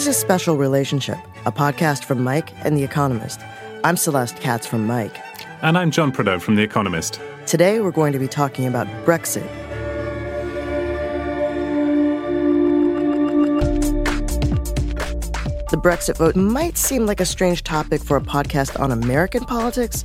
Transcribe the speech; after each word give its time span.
This 0.00 0.16
is 0.16 0.16
Special 0.16 0.56
Relationship, 0.56 1.18
a 1.44 1.52
podcast 1.52 2.04
from 2.04 2.24
Mic 2.24 2.54
and 2.64 2.74
The 2.74 2.82
Economist. 2.82 3.38
I'm 3.84 3.98
Celeste 3.98 4.40
Katz 4.40 4.66
from 4.66 4.86
Mic. 4.86 5.14
And 5.60 5.76
I'm 5.76 5.90
John 5.90 6.10
Prideaux 6.10 6.38
from 6.38 6.54
The 6.54 6.62
Economist. 6.62 7.20
Today 7.44 7.80
we're 7.80 7.90
going 7.90 8.14
to 8.14 8.18
be 8.18 8.26
talking 8.26 8.66
about 8.66 8.86
Brexit. 9.04 9.46
The 15.68 15.76
Brexit 15.76 16.16
vote 16.16 16.34
might 16.34 16.78
seem 16.78 17.04
like 17.04 17.20
a 17.20 17.26
strange 17.26 17.62
topic 17.62 18.00
for 18.00 18.16
a 18.16 18.22
podcast 18.22 18.80
on 18.80 18.92
American 18.92 19.44
politics, 19.44 20.02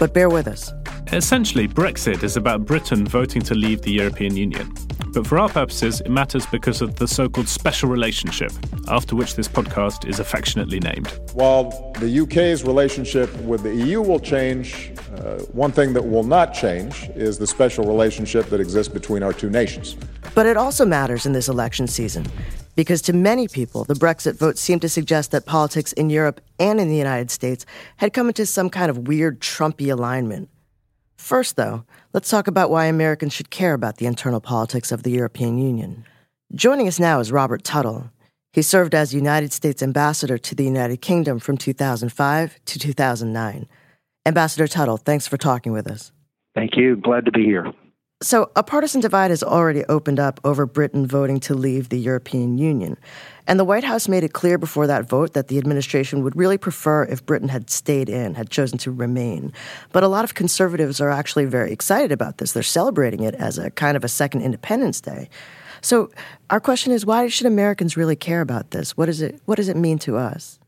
but 0.00 0.14
bear 0.14 0.30
with 0.30 0.48
us. 0.48 0.72
Essentially, 1.12 1.68
Brexit 1.68 2.22
is 2.22 2.38
about 2.38 2.64
Britain 2.64 3.06
voting 3.06 3.42
to 3.42 3.54
leave 3.54 3.82
the 3.82 3.92
European 3.92 4.38
Union. 4.38 4.72
But 5.14 5.28
for 5.28 5.38
our 5.38 5.48
purposes, 5.48 6.00
it 6.00 6.10
matters 6.10 6.44
because 6.46 6.82
of 6.82 6.96
the 6.96 7.06
so 7.06 7.28
called 7.28 7.46
special 7.46 7.88
relationship, 7.88 8.50
after 8.88 9.14
which 9.14 9.36
this 9.36 9.46
podcast 9.46 10.08
is 10.08 10.18
affectionately 10.18 10.80
named. 10.80 11.06
While 11.34 11.92
the 12.00 12.20
UK's 12.22 12.64
relationship 12.64 13.32
with 13.42 13.62
the 13.62 13.72
EU 13.72 14.02
will 14.02 14.18
change, 14.18 14.90
uh, 15.18 15.38
one 15.52 15.70
thing 15.70 15.92
that 15.92 16.02
will 16.02 16.24
not 16.24 16.52
change 16.52 17.08
is 17.14 17.38
the 17.38 17.46
special 17.46 17.84
relationship 17.86 18.46
that 18.46 18.58
exists 18.58 18.92
between 18.92 19.22
our 19.22 19.32
two 19.32 19.50
nations. 19.50 19.96
But 20.34 20.46
it 20.46 20.56
also 20.56 20.84
matters 20.84 21.26
in 21.26 21.32
this 21.32 21.48
election 21.48 21.86
season 21.86 22.26
because 22.74 23.00
to 23.02 23.12
many 23.12 23.46
people, 23.46 23.84
the 23.84 23.94
Brexit 23.94 24.36
vote 24.36 24.58
seemed 24.58 24.82
to 24.82 24.88
suggest 24.88 25.30
that 25.30 25.46
politics 25.46 25.92
in 25.92 26.10
Europe 26.10 26.40
and 26.58 26.80
in 26.80 26.88
the 26.88 26.96
United 26.96 27.30
States 27.30 27.64
had 27.98 28.12
come 28.12 28.26
into 28.26 28.46
some 28.46 28.68
kind 28.68 28.90
of 28.90 29.06
weird 29.06 29.40
Trumpy 29.40 29.92
alignment. 29.92 30.48
First, 31.16 31.56
though, 31.56 31.84
let's 32.12 32.30
talk 32.30 32.48
about 32.48 32.70
why 32.70 32.86
Americans 32.86 33.32
should 33.32 33.50
care 33.50 33.74
about 33.74 33.96
the 33.96 34.06
internal 34.06 34.40
politics 34.40 34.92
of 34.92 35.02
the 35.02 35.10
European 35.10 35.58
Union. 35.58 36.04
Joining 36.54 36.88
us 36.88 37.00
now 37.00 37.20
is 37.20 37.32
Robert 37.32 37.64
Tuttle. 37.64 38.10
He 38.52 38.62
served 38.62 38.94
as 38.94 39.14
United 39.14 39.52
States 39.52 39.82
Ambassador 39.82 40.38
to 40.38 40.54
the 40.54 40.64
United 40.64 41.00
Kingdom 41.00 41.40
from 41.40 41.56
2005 41.56 42.60
to 42.64 42.78
2009. 42.78 43.66
Ambassador 44.26 44.68
Tuttle, 44.68 44.96
thanks 44.96 45.26
for 45.26 45.36
talking 45.36 45.72
with 45.72 45.90
us. 45.90 46.12
Thank 46.54 46.76
you. 46.76 46.96
Glad 46.96 47.24
to 47.24 47.32
be 47.32 47.44
here. 47.44 47.72
So, 48.22 48.50
a 48.54 48.62
partisan 48.62 49.00
divide 49.00 49.30
has 49.30 49.42
already 49.42 49.84
opened 49.86 50.20
up 50.20 50.40
over 50.44 50.66
Britain 50.66 51.06
voting 51.06 51.40
to 51.40 51.54
leave 51.54 51.88
the 51.88 51.98
European 51.98 52.56
Union. 52.56 52.96
And 53.46 53.60
the 53.60 53.64
White 53.64 53.84
House 53.84 54.08
made 54.08 54.24
it 54.24 54.32
clear 54.32 54.56
before 54.56 54.86
that 54.86 55.08
vote 55.08 55.34
that 55.34 55.48
the 55.48 55.58
administration 55.58 56.22
would 56.22 56.34
really 56.34 56.56
prefer 56.56 57.04
if 57.04 57.24
Britain 57.26 57.48
had 57.48 57.68
stayed 57.68 58.08
in, 58.08 58.34
had 58.34 58.50
chosen 58.50 58.78
to 58.78 58.90
remain. 58.90 59.52
But 59.92 60.02
a 60.02 60.08
lot 60.08 60.24
of 60.24 60.34
conservatives 60.34 61.00
are 61.00 61.10
actually 61.10 61.44
very 61.44 61.70
excited 61.70 62.10
about 62.10 62.38
this. 62.38 62.52
They're 62.52 62.62
celebrating 62.62 63.22
it 63.22 63.34
as 63.34 63.58
a 63.58 63.70
kind 63.70 63.96
of 63.96 64.04
a 64.04 64.08
second 64.08 64.42
Independence 64.42 65.00
Day. 65.00 65.28
So, 65.82 66.10
our 66.48 66.60
question 66.60 66.92
is 66.92 67.04
why 67.04 67.28
should 67.28 67.46
Americans 67.46 67.96
really 67.96 68.16
care 68.16 68.40
about 68.40 68.70
this? 68.70 68.96
What, 68.96 69.10
is 69.10 69.20
it, 69.20 69.40
what 69.44 69.56
does 69.56 69.68
it 69.68 69.76
mean 69.76 69.98
to 70.00 70.16
us? 70.16 70.58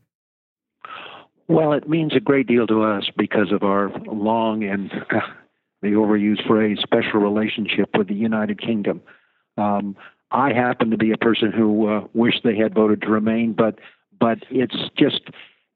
Well, 1.47 1.73
it 1.73 1.89
means 1.89 2.15
a 2.15 2.19
great 2.19 2.45
deal 2.45 2.67
to 2.67 2.83
us 2.83 3.09
because 3.17 3.51
of 3.51 3.63
our 3.63 3.89
long 4.05 4.63
and 4.63 4.91
the 5.81 5.89
overused 5.89 6.45
phrase 6.45 6.77
special 6.83 7.19
relationship 7.19 7.89
with 7.97 8.07
the 8.07 8.13
United 8.13 8.61
Kingdom. 8.61 9.01
Um, 9.57 9.95
I 10.31 10.53
happen 10.53 10.91
to 10.91 10.97
be 10.97 11.11
a 11.11 11.17
person 11.17 11.51
who 11.51 11.87
uh, 11.87 12.07
wished 12.13 12.41
they 12.43 12.57
had 12.57 12.73
voted 12.73 13.01
to 13.03 13.09
remain, 13.09 13.53
but 13.53 13.79
but 14.19 14.39
it's 14.49 14.75
just 14.97 15.21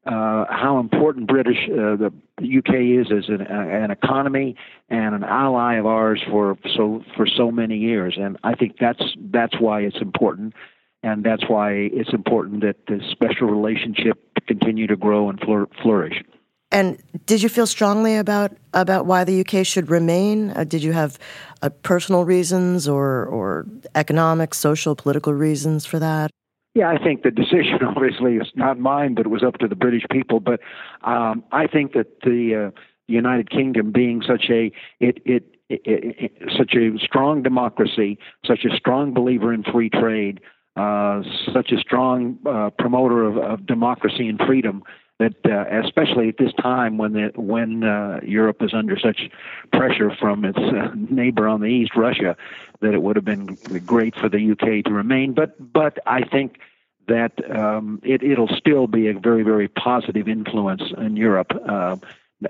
uh, 0.04 0.44
how 0.50 0.78
important 0.80 1.28
British 1.28 1.68
uh, 1.70 1.96
the 1.96 2.12
UK 2.40 2.74
is 3.00 3.12
as 3.12 3.28
an, 3.28 3.40
an, 3.40 3.92
economy 3.92 4.56
and 4.88 5.14
an 5.14 5.22
ally 5.22 5.74
of 5.74 5.86
ours 5.86 6.20
for 6.28 6.58
so 6.74 7.04
for 7.16 7.26
so 7.26 7.50
many 7.50 7.76
years, 7.76 8.16
and 8.20 8.36
I 8.42 8.54
think 8.54 8.76
that's 8.80 9.02
that's 9.30 9.58
why 9.60 9.82
it's 9.82 10.00
important, 10.00 10.54
and 11.02 11.24
that's 11.24 11.48
why 11.48 11.72
it's 11.72 12.12
important 12.12 12.62
that 12.62 12.86
the 12.88 13.00
special 13.10 13.46
relationship 13.46 14.18
continue 14.46 14.88
to 14.88 14.96
grow 14.96 15.30
and 15.30 15.40
flourish. 15.82 16.22
And 16.72 16.98
did 17.26 17.42
you 17.42 17.50
feel 17.50 17.66
strongly 17.66 18.16
about 18.16 18.56
about 18.72 19.04
why 19.04 19.24
the 19.24 19.44
UK 19.44 19.64
should 19.66 19.90
remain? 19.90 20.50
Uh, 20.50 20.64
did 20.64 20.82
you 20.82 20.92
have 20.92 21.18
uh, 21.60 21.68
personal 21.82 22.24
reasons 22.24 22.88
or 22.88 23.26
or 23.26 23.66
economic, 23.94 24.54
social, 24.54 24.96
political 24.96 25.34
reasons 25.34 25.84
for 25.84 25.98
that? 25.98 26.30
Yeah, 26.74 26.88
I 26.88 26.96
think 26.96 27.22
the 27.22 27.30
decision 27.30 27.80
obviously 27.86 28.36
is 28.36 28.50
not 28.54 28.78
mine, 28.78 29.14
but 29.14 29.26
it 29.26 29.28
was 29.28 29.42
up 29.42 29.58
to 29.58 29.68
the 29.68 29.76
British 29.76 30.04
people. 30.10 30.40
But 30.40 30.60
um, 31.02 31.44
I 31.52 31.66
think 31.66 31.92
that 31.92 32.22
the 32.22 32.72
uh, 32.72 32.80
United 33.06 33.50
Kingdom, 33.50 33.92
being 33.92 34.22
such 34.26 34.46
a 34.48 34.72
it, 34.98 35.18
it, 35.26 35.44
it, 35.68 35.82
it, 35.84 36.32
such 36.56 36.74
a 36.74 36.98
strong 36.98 37.42
democracy, 37.42 38.18
such 38.46 38.64
a 38.64 38.74
strong 38.74 39.12
believer 39.12 39.52
in 39.52 39.62
free 39.62 39.90
trade, 39.90 40.40
uh, 40.76 41.20
such 41.52 41.70
a 41.70 41.78
strong 41.78 42.38
uh, 42.46 42.70
promoter 42.78 43.24
of, 43.24 43.36
of 43.36 43.66
democracy 43.66 44.26
and 44.26 44.40
freedom, 44.46 44.82
that 45.22 45.46
uh, 45.46 45.84
especially 45.84 46.28
at 46.28 46.36
this 46.36 46.52
time 46.54 46.98
when 46.98 47.12
the, 47.12 47.32
when 47.36 47.84
uh, 47.84 48.20
Europe 48.24 48.62
is 48.62 48.74
under 48.74 48.98
such 48.98 49.30
pressure 49.72 50.14
from 50.18 50.44
its 50.44 50.58
uh, 50.58 50.90
neighbor 50.94 51.46
on 51.46 51.60
the 51.60 51.68
east, 51.68 51.94
Russia, 51.94 52.36
that 52.80 52.92
it 52.92 53.02
would 53.02 53.16
have 53.16 53.24
been 53.24 53.56
great 53.86 54.16
for 54.16 54.28
the 54.28 54.52
UK 54.52 54.84
to 54.84 54.92
remain. 54.92 55.32
But 55.32 55.72
but 55.72 55.98
I 56.06 56.22
think 56.22 56.58
that 57.06 57.32
um, 57.54 58.00
it, 58.02 58.22
it'll 58.22 58.48
still 58.48 58.86
be 58.86 59.08
a 59.08 59.14
very 59.14 59.44
very 59.44 59.68
positive 59.68 60.28
influence 60.28 60.82
in 60.98 61.16
Europe, 61.16 61.52
uh, 61.68 61.96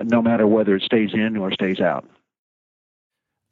no 0.03 0.23
matter 0.23 0.47
whether 0.47 0.77
it 0.77 0.83
stays 0.83 1.11
in 1.13 1.37
or 1.37 1.53
stays 1.53 1.81
out. 1.81 2.09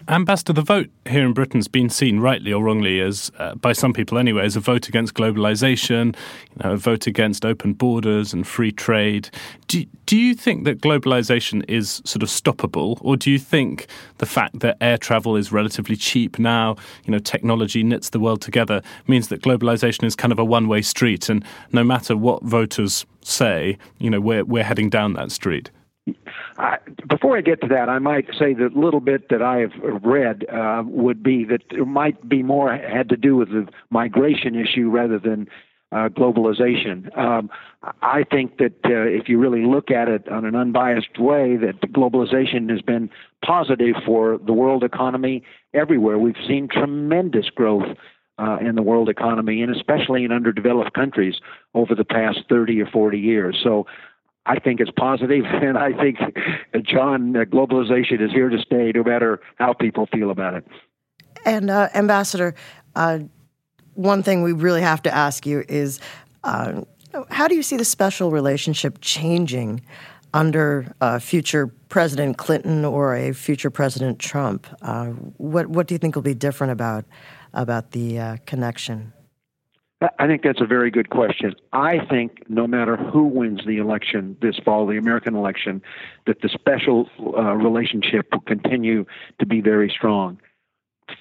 Ambassador, 0.09 0.55
the 0.55 0.63
vote 0.63 0.89
here 1.09 1.25
in 1.25 1.33
Britain's 1.35 1.69
been 1.69 1.91
seen, 1.91 2.21
rightly 2.21 2.53
or 2.53 2.65
wrongly, 2.65 3.01
as 3.01 3.31
uh, 3.39 3.55
by 3.55 3.73
some 3.73 3.93
people 3.93 4.19
anyway, 4.19 4.45
as 4.45 4.57
a 4.57 4.61
vote 4.61 4.89
against 4.89 5.15
globalization, 5.15 6.17
you 6.51 6.65
know, 6.65 6.73
a 6.73 6.77
vote 6.77 7.07
against 7.07 7.45
open 7.45 7.75
borders 7.75 8.33
and 8.33 8.47
free 8.47 8.73
trade. 8.73 9.31
Do, 9.69 9.85
do 10.07 10.17
you 10.17 10.35
think 10.35 10.65
that 10.65 10.81
globalization 10.81 11.65
is 11.69 12.01
sort 12.05 12.23
of 12.23 12.29
stoppable, 12.31 12.99
or 13.03 13.17
do 13.17 13.31
you 13.31 13.39
think 13.39 13.87
the 14.19 14.27
fact 14.27 14.61
that 14.61 14.79
air 14.81 14.97
travel 14.97 15.37
is 15.37 15.53
relatively 15.53 15.97
cheap 15.97 16.39
now, 16.39 16.77
you 17.05 17.13
know, 17.13 17.19
technology 17.19 17.85
knits 17.85 18.11
the 18.11 18.21
world 18.21 18.41
together, 18.41 18.83
means 19.07 19.29
that 19.29 19.43
globalization 19.43 20.05
is 20.05 20.17
kind 20.17 20.33
of 20.33 20.39
a 20.39 20.45
one-way 20.45 20.81
street, 20.83 21.29
and 21.29 21.45
no 21.73 21.85
matter 21.85 22.17
what 22.17 22.43
voters 22.43 23.05
say, 23.23 23.77
you 23.99 24.09
know, 24.09 24.21
we're 24.21 24.45
we're 24.45 24.65
heading 24.65 24.89
down 24.89 25.13
that 25.13 25.31
street? 25.31 25.71
I, 26.57 26.79
before 27.09 27.37
I 27.37 27.41
get 27.41 27.61
to 27.63 27.69
that, 27.69 27.89
I 27.89 27.99
might 27.99 28.27
say 28.39 28.55
that 28.55 28.77
little 28.77 29.01
bit 29.01 29.29
that 29.29 29.43
I 29.43 29.59
have 29.59 30.03
read 30.03 30.47
uh, 30.49 30.83
would 30.87 31.23
be 31.23 31.45
that 31.45 31.63
it 31.71 31.87
might 31.87 32.29
be 32.29 32.43
more 32.43 32.73
had 32.73 33.09
to 33.11 33.17
do 33.17 33.37
with 33.37 33.51
the 33.51 33.69
migration 33.91 34.55
issue 34.55 34.89
rather 34.89 35.19
than 35.19 35.49
uh, 35.93 36.09
globalization. 36.09 37.17
Um, 37.19 37.51
I 38.03 38.25
think 38.31 38.59
that 38.59 38.75
uh, 38.85 39.09
if 39.09 39.29
you 39.29 39.39
really 39.39 39.65
look 39.65 39.91
at 39.91 40.09
it 40.09 40.29
on 40.29 40.45
an 40.45 40.55
unbiased 40.55 41.19
way, 41.19 41.57
that 41.57 41.81
globalization 41.93 42.71
has 42.71 42.81
been 42.81 43.11
positive 43.45 43.97
for 44.07 44.39
the 44.39 44.53
world 44.53 44.85
economy 44.85 45.43
everywhere. 45.75 46.19
We've 46.19 46.37
seen 46.47 46.69
tremendous 46.69 47.51
growth 47.51 47.97
uh, 48.39 48.59
in 48.61 48.75
the 48.75 48.83
world 48.83 49.09
economy, 49.09 49.63
and 49.63 49.75
especially 49.75 50.25
in 50.25 50.33
underdeveloped 50.33 50.95
countries 50.95 51.35
over 51.75 51.95
the 51.95 52.05
past 52.05 52.41
30 52.49 52.81
or 52.81 52.87
40 52.87 53.19
years. 53.19 53.59
So 53.63 53.87
I 54.51 54.59
think 54.59 54.81
it's 54.81 54.91
positive, 54.91 55.45
and 55.67 55.79
I 55.79 55.93
think, 55.93 56.19
John, 56.83 57.33
globalization 57.33 58.21
is 58.21 58.33
here 58.33 58.49
to 58.49 58.59
stay, 58.59 58.91
no 58.93 59.05
matter 59.05 59.41
how 59.57 59.73
people 59.73 60.07
feel 60.07 60.31
about 60.31 60.55
it. 60.55 60.67
And 61.45 61.71
uh, 61.71 61.89
Ambassador, 61.95 62.55
uh, 62.97 63.21
one 63.95 64.23
thing 64.23 64.43
we 64.43 64.53
really 64.53 64.83
have 64.83 65.03
to 65.03 65.15
ask 65.15 65.47
you 65.47 65.65
is, 65.69 66.01
uh, 66.43 66.83
how 67.31 67.47
do 67.47 67.55
you 67.55 67.63
see 67.63 67.77
the 67.77 67.85
special 67.85 68.31
relationship 68.33 68.99
changing 69.01 69.83
under 70.35 70.95
uh, 71.01 71.19
future 71.19 71.69
President 71.89 72.37
Clinton 72.37 72.85
or 72.85 73.15
a 73.15 73.33
future 73.33 73.71
President 73.71 74.19
Trump? 74.19 74.67
Uh, 74.83 75.07
what 75.39 75.69
What 75.69 75.87
do 75.87 75.95
you 75.95 75.99
think 75.99 76.15
will 76.15 76.23
be 76.23 76.35
different 76.35 76.73
about 76.73 77.05
about 77.53 77.91
the 77.93 78.19
uh, 78.19 78.37
connection? 78.47 79.13
I 80.19 80.27
think 80.27 80.43
that's 80.43 80.63
a 80.63 80.67
very 80.67 80.91
good 80.91 81.11
question. 81.11 81.55
I 81.73 81.99
think 82.07 82.49
no 82.49 82.67
matter 82.67 82.97
who 82.97 83.25
wins 83.25 83.61
the 83.67 83.77
election 83.77 84.37
this 84.41 84.59
fall, 84.65 84.87
the 84.87 84.97
American 84.97 85.35
election, 85.35 85.83
that 86.27 86.41
the 86.41 86.49
special 86.49 87.09
uh, 87.37 87.55
relationship 87.55 88.29
will 88.33 88.41
continue 88.41 89.05
to 89.39 89.47
be 89.47 89.61
very 89.61 89.91
strong. 89.95 90.41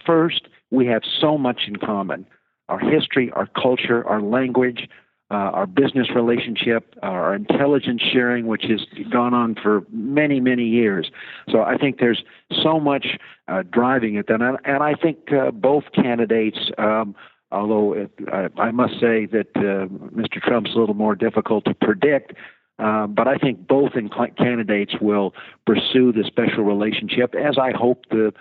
First, 0.06 0.48
we 0.72 0.86
have 0.86 1.02
so 1.20 1.38
much 1.38 1.62
in 1.68 1.76
common 1.76 2.26
our 2.70 2.80
history, 2.80 3.32
our 3.32 3.48
culture, 3.48 4.08
our 4.08 4.22
language, 4.22 4.88
uh, 5.32 5.34
our 5.34 5.66
business 5.66 6.08
relationship, 6.16 6.96
our 7.02 7.36
intelligence 7.36 8.02
sharing, 8.02 8.48
which 8.48 8.64
has 8.70 8.86
gone 9.12 9.34
on 9.34 9.56
for 9.56 9.84
many, 9.92 10.40
many 10.40 10.66
years. 10.66 11.12
So 11.50 11.64
I 11.64 11.78
think 11.78 12.00
there's 12.00 12.24
so 12.64 12.80
much 12.80 13.18
uh, 13.48 13.64
driving 13.70 14.16
it. 14.16 14.30
And 14.30 14.44
I, 14.44 14.56
and 14.66 14.84
I 14.84 14.94
think 14.94 15.32
uh, 15.34 15.52
both 15.52 15.86
candidates. 15.94 16.72
Um, 16.78 17.16
although 17.52 17.94
it, 17.94 18.12
I, 18.32 18.48
I, 18.62 18.72
must 18.72 18.94
say 18.94 19.26
that 19.28 19.48
uh, 19.56 19.88
Mr. 20.16 20.42
Trump's 20.42 20.72
a 20.76 20.80
little 20.80 20.96
more 20.96 21.16
difficult 21.16 21.66
to 21.66 21.74
predict. 21.74 22.34
Uh, 22.78 23.08
but 23.08 23.28
I 23.28 23.36
think 23.38 23.68
both 23.68 23.92
candidates 24.38 24.94
will 25.02 25.34
pursue 25.66 26.14
the 26.14 26.24
special 26.26 26.64
relationship, 26.64 27.36
as 27.36 27.58
I 27.58 27.72
hope 27.78 28.06
the 28.10 28.32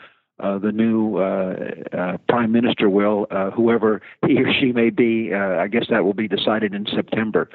uh, 0.41 0.57
the 0.57 0.71
new 0.71 1.17
uh, 1.17 1.57
uh, 1.93 2.17
prime 2.29 2.53
minister 2.53 2.89
will, 2.89 3.27
uh, 3.31 3.51
whoever 3.51 4.01
he 4.25 4.39
or 4.41 4.53
she 4.53 4.71
may 4.71 4.89
be. 4.89 5.35
I 5.35 5.67
guess 5.67 5.87
that 5.91 6.05
will 6.05 6.15
be 6.15 6.29
decided 6.29 6.75
in 6.75 6.87
September. 6.87 7.51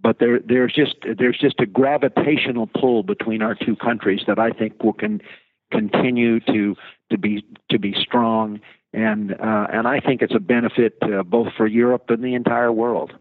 But 0.00 0.20
there, 0.20 0.38
there's 0.38 0.72
just 0.72 0.94
there's 1.18 1.36
just 1.36 1.58
a 1.58 1.66
gravitational 1.66 2.68
pull 2.68 3.02
between 3.02 3.42
our 3.42 3.56
two 3.56 3.74
countries 3.74 4.20
that 4.28 4.38
I 4.38 4.50
think 4.50 4.84
will 4.84 4.92
can 4.92 5.20
continue 5.72 6.38
to 6.40 6.76
to 7.10 7.18
be 7.18 7.44
to 7.70 7.78
be 7.80 7.92
strong, 8.00 8.60
and 8.92 9.32
uh, 9.32 9.66
and 9.72 9.86
I 9.86 10.00
think 10.00 10.22
it's 10.22 10.34
a 10.34 10.40
benefit 10.40 10.98
both 11.26 11.48
for 11.56 11.66
Europe 11.66 12.04
and 12.08 12.22
the 12.22 12.34
entire 12.34 12.72
world. 12.72 13.12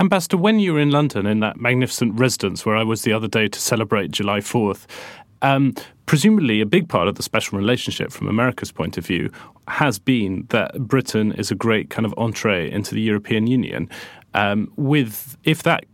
Ambassador, 0.00 0.36
when 0.36 0.58
you 0.58 0.72
were 0.72 0.80
in 0.80 0.90
London 0.90 1.26
in 1.26 1.40
that 1.40 1.60
magnificent 1.60 2.18
residence 2.18 2.64
where 2.64 2.76
I 2.76 2.82
was 2.82 3.02
the 3.02 3.12
other 3.12 3.28
day 3.28 3.48
to 3.48 3.60
celebrate 3.60 4.10
July 4.10 4.40
4th, 4.40 4.86
um, 5.42 5.74
presumably, 6.06 6.60
a 6.60 6.66
big 6.66 6.88
part 6.88 7.06
of 7.06 7.16
the 7.16 7.22
special 7.22 7.58
relationship 7.58 8.10
from 8.10 8.28
America's 8.28 8.72
point 8.72 8.96
of 8.96 9.06
view 9.06 9.30
has 9.68 9.98
been 9.98 10.46
that 10.48 10.78
Britain 10.80 11.32
is 11.32 11.50
a 11.50 11.54
great 11.54 11.90
kind 11.90 12.06
of 12.06 12.14
entree 12.16 12.70
into 12.70 12.94
the 12.94 13.02
European 13.02 13.46
Union. 13.46 13.88
Um, 14.32 14.72
with 14.76 15.36
if 15.44 15.62
that 15.64 15.84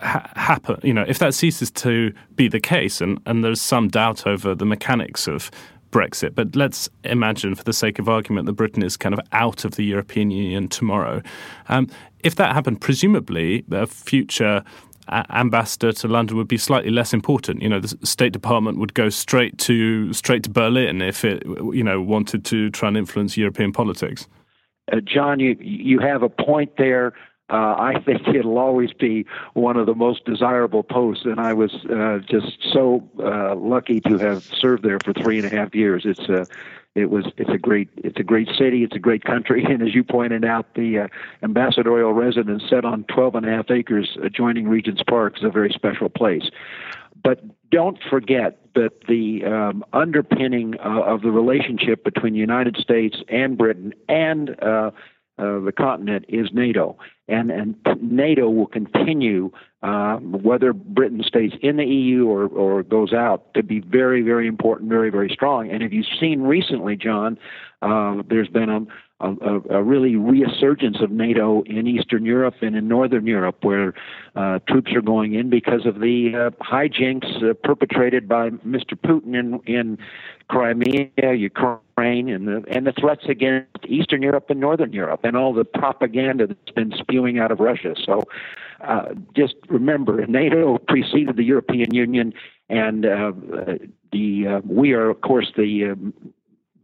ha- 0.00 0.30
happen, 0.34 0.80
you 0.82 0.92
know, 0.92 1.04
if 1.06 1.18
that 1.20 1.34
ceases 1.34 1.70
to 1.72 2.12
be 2.34 2.48
the 2.48 2.60
case, 2.60 3.00
and, 3.00 3.20
and 3.26 3.44
there's 3.44 3.60
some 3.60 3.88
doubt 3.88 4.26
over 4.26 4.54
the 4.54 4.66
mechanics 4.66 5.28
of 5.28 5.50
Brexit, 5.96 6.34
but 6.34 6.54
let's 6.54 6.90
imagine, 7.04 7.54
for 7.54 7.64
the 7.64 7.72
sake 7.72 7.98
of 7.98 8.06
argument, 8.08 8.44
that 8.46 8.52
Britain 8.52 8.82
is 8.82 8.96
kind 8.96 9.14
of 9.14 9.20
out 9.32 9.64
of 9.64 9.76
the 9.76 9.84
European 9.84 10.30
Union 10.30 10.68
tomorrow. 10.68 11.22
Um, 11.70 11.88
if 12.20 12.34
that 12.34 12.54
happened, 12.54 12.82
presumably 12.82 13.64
a 13.70 13.86
future 13.86 14.62
ambassador 15.30 15.92
to 15.92 16.08
London 16.08 16.36
would 16.36 16.48
be 16.48 16.58
slightly 16.58 16.90
less 16.90 17.14
important. 17.14 17.62
You 17.62 17.68
know, 17.68 17.80
the 17.80 17.96
State 18.06 18.32
Department 18.32 18.78
would 18.78 18.92
go 18.92 19.08
straight 19.08 19.56
to 19.58 20.12
straight 20.12 20.42
to 20.42 20.50
Berlin 20.50 21.00
if 21.00 21.24
it, 21.24 21.42
you 21.46 21.82
know, 21.82 22.02
wanted 22.02 22.44
to 22.46 22.70
try 22.70 22.88
and 22.88 22.96
influence 22.96 23.36
European 23.36 23.72
politics. 23.72 24.28
Uh, 24.92 25.00
John, 25.00 25.40
you 25.40 25.56
you 25.60 25.98
have 26.00 26.22
a 26.22 26.28
point 26.28 26.72
there. 26.76 27.12
Uh, 27.48 27.76
I 27.78 28.02
think 28.04 28.26
it'll 28.26 28.58
always 28.58 28.92
be 28.92 29.24
one 29.54 29.76
of 29.76 29.86
the 29.86 29.94
most 29.94 30.24
desirable 30.24 30.82
posts, 30.82 31.24
and 31.24 31.38
I 31.38 31.52
was 31.52 31.72
uh, 31.86 32.18
just 32.28 32.58
so 32.72 33.08
uh, 33.22 33.54
lucky 33.54 34.00
to 34.00 34.18
have 34.18 34.42
served 34.42 34.82
there 34.82 34.98
for 35.04 35.12
three 35.12 35.38
and 35.38 35.46
a 35.46 35.56
half 35.56 35.72
years. 35.74 36.02
It's 36.04 36.28
a 36.28 36.46
it 36.96 37.10
was 37.10 37.26
it's 37.36 37.50
a 37.50 37.58
great 37.58 37.88
it's 37.98 38.18
a 38.18 38.22
great 38.24 38.48
city 38.58 38.82
it's 38.82 38.96
a 38.96 38.98
great 38.98 39.22
country 39.22 39.64
and 39.68 39.82
as 39.82 39.94
you 39.94 40.02
pointed 40.02 40.44
out 40.44 40.74
the 40.74 41.00
uh, 41.00 41.08
ambassadorial 41.42 42.12
residence 42.12 42.64
set 42.68 42.84
on 42.84 43.04
12 43.04 43.36
and 43.36 43.46
a 43.46 43.50
half 43.50 43.70
acres 43.70 44.16
adjoining 44.22 44.66
regent's 44.66 45.02
park 45.02 45.36
is 45.36 45.44
a 45.44 45.50
very 45.50 45.70
special 45.70 46.08
place 46.08 46.50
but 47.22 47.44
don't 47.70 47.98
forget 48.08 48.58
that 48.74 48.92
the 49.08 49.44
um, 49.44 49.84
underpinning 49.92 50.74
uh, 50.78 51.02
of 51.02 51.22
the 51.22 51.30
relationship 51.30 52.02
between 52.02 52.32
the 52.32 52.40
united 52.40 52.76
states 52.76 53.18
and 53.28 53.58
britain 53.58 53.92
and 54.08 54.58
uh, 54.62 54.90
uh, 55.38 55.60
the 55.60 55.72
continent 55.72 56.24
is 56.28 56.48
NATO, 56.52 56.96
and 57.28 57.50
and 57.50 57.76
NATO 58.00 58.48
will 58.48 58.66
continue 58.66 59.50
uh, 59.82 60.16
whether 60.16 60.72
Britain 60.72 61.22
stays 61.26 61.52
in 61.60 61.76
the 61.76 61.84
EU 61.84 62.26
or 62.26 62.46
or 62.46 62.82
goes 62.82 63.12
out 63.12 63.52
to 63.54 63.62
be 63.62 63.80
very 63.80 64.22
very 64.22 64.46
important, 64.46 64.88
very 64.88 65.10
very 65.10 65.28
strong. 65.28 65.70
And 65.70 65.82
if 65.82 65.92
you've 65.92 66.06
seen 66.18 66.40
recently, 66.42 66.96
John, 66.96 67.38
uh, 67.82 68.22
there's 68.28 68.48
been 68.48 68.70
a, 68.70 68.80
a, 69.20 69.60
a, 69.70 69.82
really 69.82 70.16
resurgence 70.16 70.98
of 71.02 71.10
NATO 71.10 71.62
in 71.62 71.86
Eastern 71.86 72.24
Europe 72.24 72.54
and 72.62 72.74
in 72.74 72.88
Northern 72.88 73.26
Europe, 73.26 73.62
where 73.62 73.92
uh, 74.34 74.58
troops 74.68 74.92
are 74.94 75.02
going 75.02 75.34
in 75.34 75.50
because 75.50 75.84
of 75.84 76.00
the 76.00 76.32
uh, 76.34 76.64
hijinks 76.64 77.62
perpetrated 77.62 78.26
by 78.26 78.50
Mr. 78.50 78.94
Putin 78.94 79.38
in, 79.38 79.60
in 79.66 79.98
Crimea, 80.48 81.32
Ukraine, 81.34 82.28
and 82.28 82.46
the 82.46 82.64
and 82.68 82.86
the 82.86 82.92
threats 82.92 83.24
against 83.28 83.84
Eastern 83.86 84.22
Europe 84.22 84.48
and 84.48 84.60
Northern 84.60 84.92
Europe, 84.92 85.20
and 85.24 85.36
all 85.36 85.52
the 85.52 85.64
propaganda 85.64 86.46
that's 86.46 86.70
been 86.74 86.92
spewing 86.96 87.38
out 87.38 87.50
of 87.50 87.60
Russia. 87.60 87.94
So, 88.04 88.24
uh, 88.80 89.14
just 89.34 89.54
remember, 89.68 90.24
NATO 90.26 90.78
preceded 90.78 91.36
the 91.36 91.44
European 91.44 91.92
Union, 91.92 92.32
and 92.68 93.06
uh, 93.06 93.32
the 94.12 94.46
uh, 94.46 94.60
we 94.64 94.92
are, 94.92 95.10
of 95.10 95.20
course, 95.20 95.52
the 95.56 95.90
um, 95.90 96.14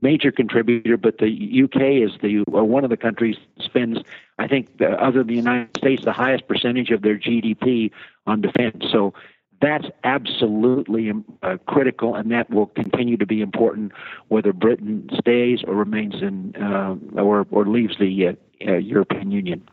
major 0.03 0.33
contributor, 0.33 0.97
but 0.97 1.19
the 1.19 1.63
UK 1.65 2.05
is 2.05 2.11
the 2.21 2.45
uh, 2.53 2.65
one 2.65 2.85
of 2.85 2.91
the 2.91 2.97
countries 2.97 3.37
spends, 3.61 3.99
I 4.39 4.49
think, 4.49 4.79
the, 4.79 4.91
other 5.03 5.21
than 5.21 5.29
the 5.29 5.37
United 5.37 5.77
States, 5.79 6.05
the 6.05 6.13
highest 6.13 6.49
percentage 6.49 6.91
of 6.91 7.03
their 7.03 7.17
GDP 7.17 7.91
on 8.27 8.41
defense. 8.41 8.85
So 8.91 9.15
that's 9.63 9.87
absolutely 10.03 11.11
um, 11.11 11.25
uh, 11.43 11.57
critical, 11.67 12.17
and 12.17 12.31
that 12.33 12.51
will 12.51 12.67
continue 12.67 13.17
to 13.17 13.27
be 13.27 13.41
important 13.41 13.93
whether 14.29 14.53
Britain 14.53 15.09
stays 15.19 15.61
or 15.67 15.75
remains 15.77 16.15
in 16.21 16.55
uh, 16.57 16.97
or 17.21 17.47
or 17.51 17.67
leaves 17.67 17.97
the 17.99 18.29
uh, 18.29 18.33
uh 18.69 18.77
European 18.77 19.31
Union. 19.31 19.67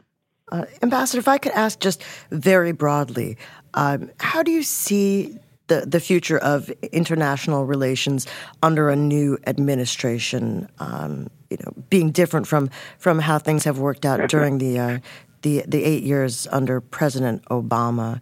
Uh, 0.52 0.66
Ambassador, 0.82 1.20
if 1.20 1.28
I 1.28 1.38
could 1.38 1.52
ask 1.54 1.80
just 1.80 2.04
very 2.32 2.72
broadly, 2.72 3.38
um, 3.74 4.10
how 4.20 4.44
do 4.44 4.52
you 4.52 4.64
see 4.64 5.38
the, 5.68 5.86
the 5.86 6.00
future 6.00 6.38
of 6.40 6.70
international 6.92 7.66
relations 7.66 8.28
under 8.62 8.90
a 8.90 8.96
new 8.96 9.38
administration, 9.48 10.68
um, 10.80 11.30
you 11.50 11.58
know, 11.58 11.72
being 11.90 12.12
different 12.12 12.48
from 12.48 12.70
from 12.98 13.20
how 13.20 13.40
things 13.40 13.64
have 13.64 13.80
worked 13.80 14.06
out 14.06 14.30
during 14.30 14.60
the 14.60 14.78
uh, 14.78 15.00
the 15.42 15.64
the 15.68 15.84
eight 15.84 16.04
years 16.04 16.48
under 16.52 16.82
President 16.82 17.44
Obama. 17.46 18.20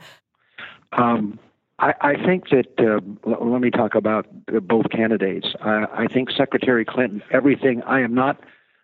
Um, 0.94 1.40
I, 1.80 1.94
I 2.02 2.14
think 2.26 2.50
that 2.50 2.68
uh, 2.80 3.00
let 3.30 3.62
me 3.62 3.70
talk 3.70 3.96
about 3.96 4.26
both 4.64 4.90
candidates. 4.90 5.48
I, 5.62 5.86
I 5.94 6.08
think 6.08 6.32
Secretary 6.32 6.86
Clinton, 6.86 7.22
everything. 7.32 7.82
I 7.84 8.02
am 8.02 8.14
not. 8.14 8.40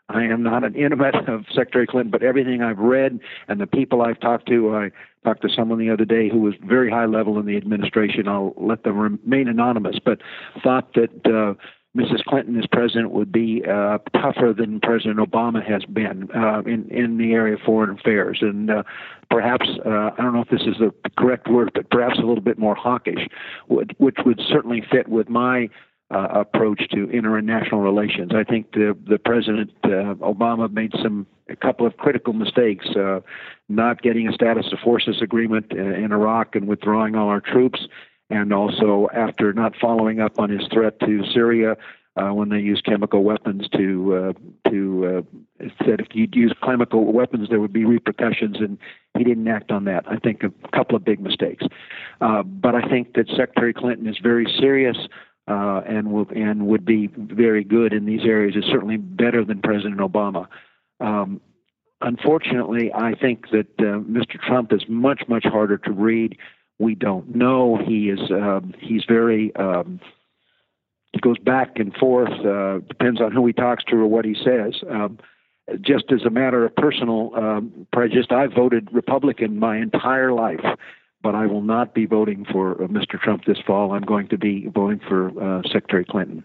I 0.09 0.23
am 0.23 0.43
not 0.43 0.63
an 0.63 0.75
intimate 0.75 1.15
of 1.27 1.45
Secretary 1.53 1.87
Clinton, 1.87 2.11
but 2.11 2.21
everything 2.23 2.61
I've 2.61 2.77
read 2.77 3.19
and 3.47 3.59
the 3.59 3.65
people 3.65 4.01
I've 4.01 4.19
talked 4.19 4.47
to, 4.49 4.75
I 4.75 4.91
talked 5.23 5.41
to 5.43 5.49
someone 5.49 5.79
the 5.79 5.89
other 5.89 6.05
day 6.05 6.29
who 6.29 6.39
was 6.39 6.53
very 6.61 6.91
high 6.91 7.05
level 7.05 7.39
in 7.39 7.45
the 7.45 7.57
administration. 7.57 8.27
I'll 8.27 8.53
let 8.57 8.83
them 8.83 8.97
remain 8.97 9.47
anonymous, 9.47 9.97
but 10.03 10.19
thought 10.61 10.93
that 10.93 11.25
uh, 11.25 11.53
Mrs. 11.95 12.23
Clinton 12.23 12.57
as 12.57 12.65
president 12.71 13.11
would 13.11 13.31
be 13.31 13.63
uh, 13.69 13.99
tougher 14.19 14.53
than 14.57 14.79
President 14.79 15.17
Obama 15.17 15.63
has 15.63 15.85
been 15.85 16.27
uh, 16.35 16.61
in 16.65 16.89
in 16.89 17.17
the 17.17 17.33
area 17.33 17.53
of 17.53 17.59
foreign 17.61 17.91
affairs, 17.91 18.39
and 18.41 18.71
uh, 18.71 18.83
perhaps 19.29 19.67
uh, 19.85 20.09
I 20.17 20.21
don't 20.21 20.33
know 20.33 20.41
if 20.41 20.49
this 20.49 20.63
is 20.63 20.77
the 20.79 20.91
correct 21.17 21.47
word, 21.47 21.71
but 21.75 21.91
perhaps 21.91 22.17
a 22.17 22.21
little 22.21 22.41
bit 22.41 22.57
more 22.57 22.73
hawkish, 22.73 23.27
which 23.67 24.17
would 24.25 24.41
certainly 24.49 24.83
fit 24.91 25.07
with 25.07 25.29
my 25.29 25.69
uh, 26.09 26.27
approach 26.31 26.89
to 26.89 27.09
international 27.11 27.81
relations. 27.81 28.31
I 28.33 28.43
think 28.43 28.71
the 28.71 28.97
the 29.07 29.19
President 29.19 29.71
uh, 29.83 30.15
Obama 30.15 30.71
made 30.71 30.93
some 30.99 31.27
a 31.47 31.55
couple 31.55 31.85
of 31.85 31.97
critical 31.97 32.33
mistakes, 32.33 32.87
uh, 32.95 33.19
not 33.69 34.01
getting 34.01 34.27
a 34.27 34.33
status 34.33 34.65
of 34.71 34.79
forces 34.79 35.21
agreement 35.21 35.71
in, 35.71 35.93
in 35.93 36.11
Iraq 36.11 36.55
and 36.55 36.67
withdrawing 36.67 37.15
all 37.15 37.29
our 37.29 37.41
troops 37.41 37.87
and 38.33 38.51
also 38.51 39.07
after 39.13 39.53
not 39.53 39.75
following 39.79 40.19
up 40.19 40.39
on 40.39 40.49
his 40.49 40.67
threat 40.71 40.99
to 41.01 41.23
Syria 41.33 41.77
uh, 42.15 42.29
when 42.33 42.49
they 42.49 42.59
used 42.59 42.83
chemical 42.83 43.23
weapons 43.23 43.67
to 43.69 44.33
uh, 44.35 44.69
to 44.69 45.23
uh, 45.61 45.65
said 45.85 45.99
if 45.99 46.07
you'd 46.13 46.35
use 46.35 46.53
chemical 46.63 47.13
weapons 47.13 47.49
there 47.49 47.59
would 47.59 47.73
be 47.73 47.85
repercussions, 47.85 48.57
and 48.57 48.77
he 49.17 49.23
didn't 49.23 49.47
act 49.47 49.71
on 49.71 49.85
that. 49.85 50.05
I 50.07 50.17
think 50.17 50.43
a 50.43 50.51
couple 50.75 50.95
of 50.95 51.05
big 51.05 51.19
mistakes, 51.19 51.65
uh, 52.21 52.43
but 52.43 52.75
I 52.75 52.81
think 52.89 53.13
that 53.13 53.27
Secretary 53.29 53.73
Clinton 53.73 54.07
is 54.07 54.17
very 54.21 54.51
serious. 54.59 54.97
Uh, 55.45 55.81
and 55.85 56.13
will 56.13 56.25
and 56.33 56.67
would 56.67 56.85
be 56.85 57.07
very 57.17 57.65
good 57.65 57.91
in 57.91 58.05
these 58.05 58.21
areas. 58.23 58.55
Is 58.55 58.63
certainly 58.71 58.95
better 58.95 59.43
than 59.43 59.61
President 59.61 59.97
Obama. 59.97 60.47
Um, 61.01 61.41
unfortunately, 61.99 62.93
I 62.95 63.13
think 63.13 63.49
that 63.49 63.67
uh, 63.77 63.99
Mr. 63.99 64.39
Trump 64.39 64.71
is 64.71 64.83
much 64.87 65.23
much 65.27 65.43
harder 65.43 65.77
to 65.79 65.91
read 65.91 66.37
we 66.79 66.95
don't 66.95 67.35
know. 67.35 67.77
He 67.77 68.09
is 68.09 68.19
um, 68.31 68.73
he's 68.79 69.03
very 69.07 69.55
um, 69.55 69.99
he 71.13 71.19
goes 71.19 71.37
back 71.37 71.77
and 71.77 71.93
forth. 71.95 72.31
Uh, 72.45 72.79
depends 72.87 73.21
on 73.21 73.31
who 73.31 73.45
he 73.45 73.53
talks 73.53 73.83
to 73.85 73.95
or 73.95 74.07
what 74.07 74.25
he 74.25 74.35
says. 74.35 74.81
Um, 74.89 75.19
just 75.81 76.11
as 76.11 76.23
a 76.23 76.29
matter 76.29 76.65
of 76.65 76.75
personal 76.75 77.31
um, 77.35 77.87
prejudice, 77.93 78.27
I 78.29 78.47
voted 78.47 78.89
Republican 78.91 79.59
my 79.59 79.77
entire 79.77 80.33
life, 80.33 80.65
but 81.21 81.35
I 81.35 81.45
will 81.45 81.61
not 81.61 81.93
be 81.93 82.05
voting 82.05 82.45
for 82.51 82.83
uh, 82.83 82.87
Mr. 82.87 83.19
Trump 83.19 83.45
this 83.45 83.59
fall. 83.65 83.93
I'm 83.93 84.01
going 84.01 84.27
to 84.29 84.37
be 84.37 84.67
voting 84.67 84.99
for 85.07 85.29
uh, 85.41 85.61
Secretary 85.63 86.03
Clinton. 86.03 86.43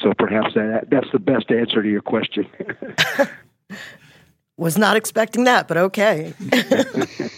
So 0.00 0.12
perhaps 0.16 0.54
that 0.54 0.90
that's 0.90 1.10
the 1.12 1.18
best 1.18 1.50
answer 1.50 1.82
to 1.82 1.88
your 1.88 2.02
question. 2.02 2.46
Was 4.56 4.78
not 4.78 4.96
expecting 4.96 5.44
that, 5.44 5.68
but 5.68 5.76
okay. 5.76 6.32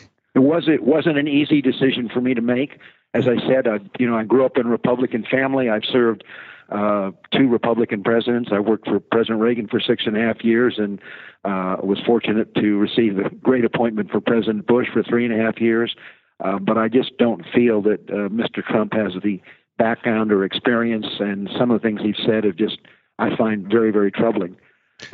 it 0.51 0.55
was 0.55 0.69
it 0.69 0.83
wasn't 0.83 1.19
an 1.19 1.29
easy 1.29 1.63
decision 1.63 2.09
for 2.13 2.21
me 2.21 2.35
to 2.35 2.41
make. 2.41 2.79
As 3.15 3.27
I 3.27 3.37
said, 3.47 3.67
I, 3.67 3.79
you 3.99 4.09
know, 4.09 4.17
I 4.17 4.25
grew 4.25 4.45
up 4.45 4.57
in 4.57 4.67
a 4.67 4.71
Republican 4.71 5.25
family. 5.29 5.69
I've 5.69 5.85
served 5.85 6.25
uh, 6.71 7.11
two 7.33 7.49
Republican 7.49 8.03
presidents. 8.03 8.51
I 8.53 8.61
worked 8.61 8.87
for 8.87 9.01
President 9.01 9.41
Reagan 9.41 9.69
for 9.69 9.81
six 9.81 10.05
and 10.07 10.17
a 10.17 10.21
half 10.21 10.45
years, 10.45 10.77
and 10.79 11.01
uh, 11.45 11.77
was 11.83 11.99
fortunate 12.07 12.55
to 12.55 12.79
receive 12.79 13.19
a 13.19 13.31
great 13.31 13.65
appointment 13.65 14.11
for 14.11 14.21
President 14.21 14.67
Bush 14.67 14.87
for 14.93 15.03
three 15.03 15.25
and 15.25 15.35
a 15.35 15.43
half 15.43 15.61
years. 15.61 15.95
Uh, 16.43 16.59
but 16.59 16.79
I 16.79 16.89
just 16.89 17.19
don't 17.19 17.45
feel 17.53 17.83
that 17.83 18.09
uh, 18.09 18.29
Mr. 18.29 18.65
Trump 18.65 18.95
has 18.95 19.13
the 19.23 19.41
background 19.79 20.33
or 20.33 20.45
experience, 20.45 21.07
and 21.19 21.51
some 21.59 21.71
of 21.71 21.81
the 21.81 21.89
things 21.89 22.01
he's 22.03 22.25
said 22.25 22.45
have 22.45 22.57
just 22.57 22.79
I 23.19 23.37
find 23.37 23.67
very, 23.69 23.91
very 23.91 24.11
troubling. 24.11 24.57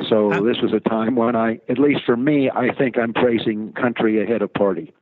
So 0.09 0.29
this 0.29 0.61
was 0.61 0.73
a 0.73 0.79
time 0.79 1.15
when 1.15 1.35
I, 1.35 1.59
at 1.69 1.79
least 1.79 2.01
for 2.05 2.17
me, 2.17 2.49
I 2.49 2.73
think 2.73 2.97
I'm 2.97 3.13
praising 3.13 3.73
country 3.73 4.21
ahead 4.21 4.41
of 4.41 4.53
party. 4.53 4.93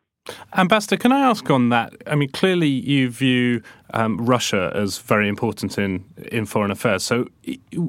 Ambassador, 0.56 0.98
can 0.98 1.12
I 1.12 1.22
ask 1.22 1.50
on 1.50 1.70
that? 1.70 1.94
I 2.08 2.16
mean, 2.16 2.30
clearly 2.30 2.68
you 2.68 3.10
view 3.10 3.62
um, 3.94 4.18
Russia 4.18 4.72
as 4.76 4.98
very 4.98 5.28
important 5.28 5.78
in, 5.78 6.04
in 6.32 6.46
foreign 6.46 6.72
affairs. 6.72 7.04
So, 7.04 7.28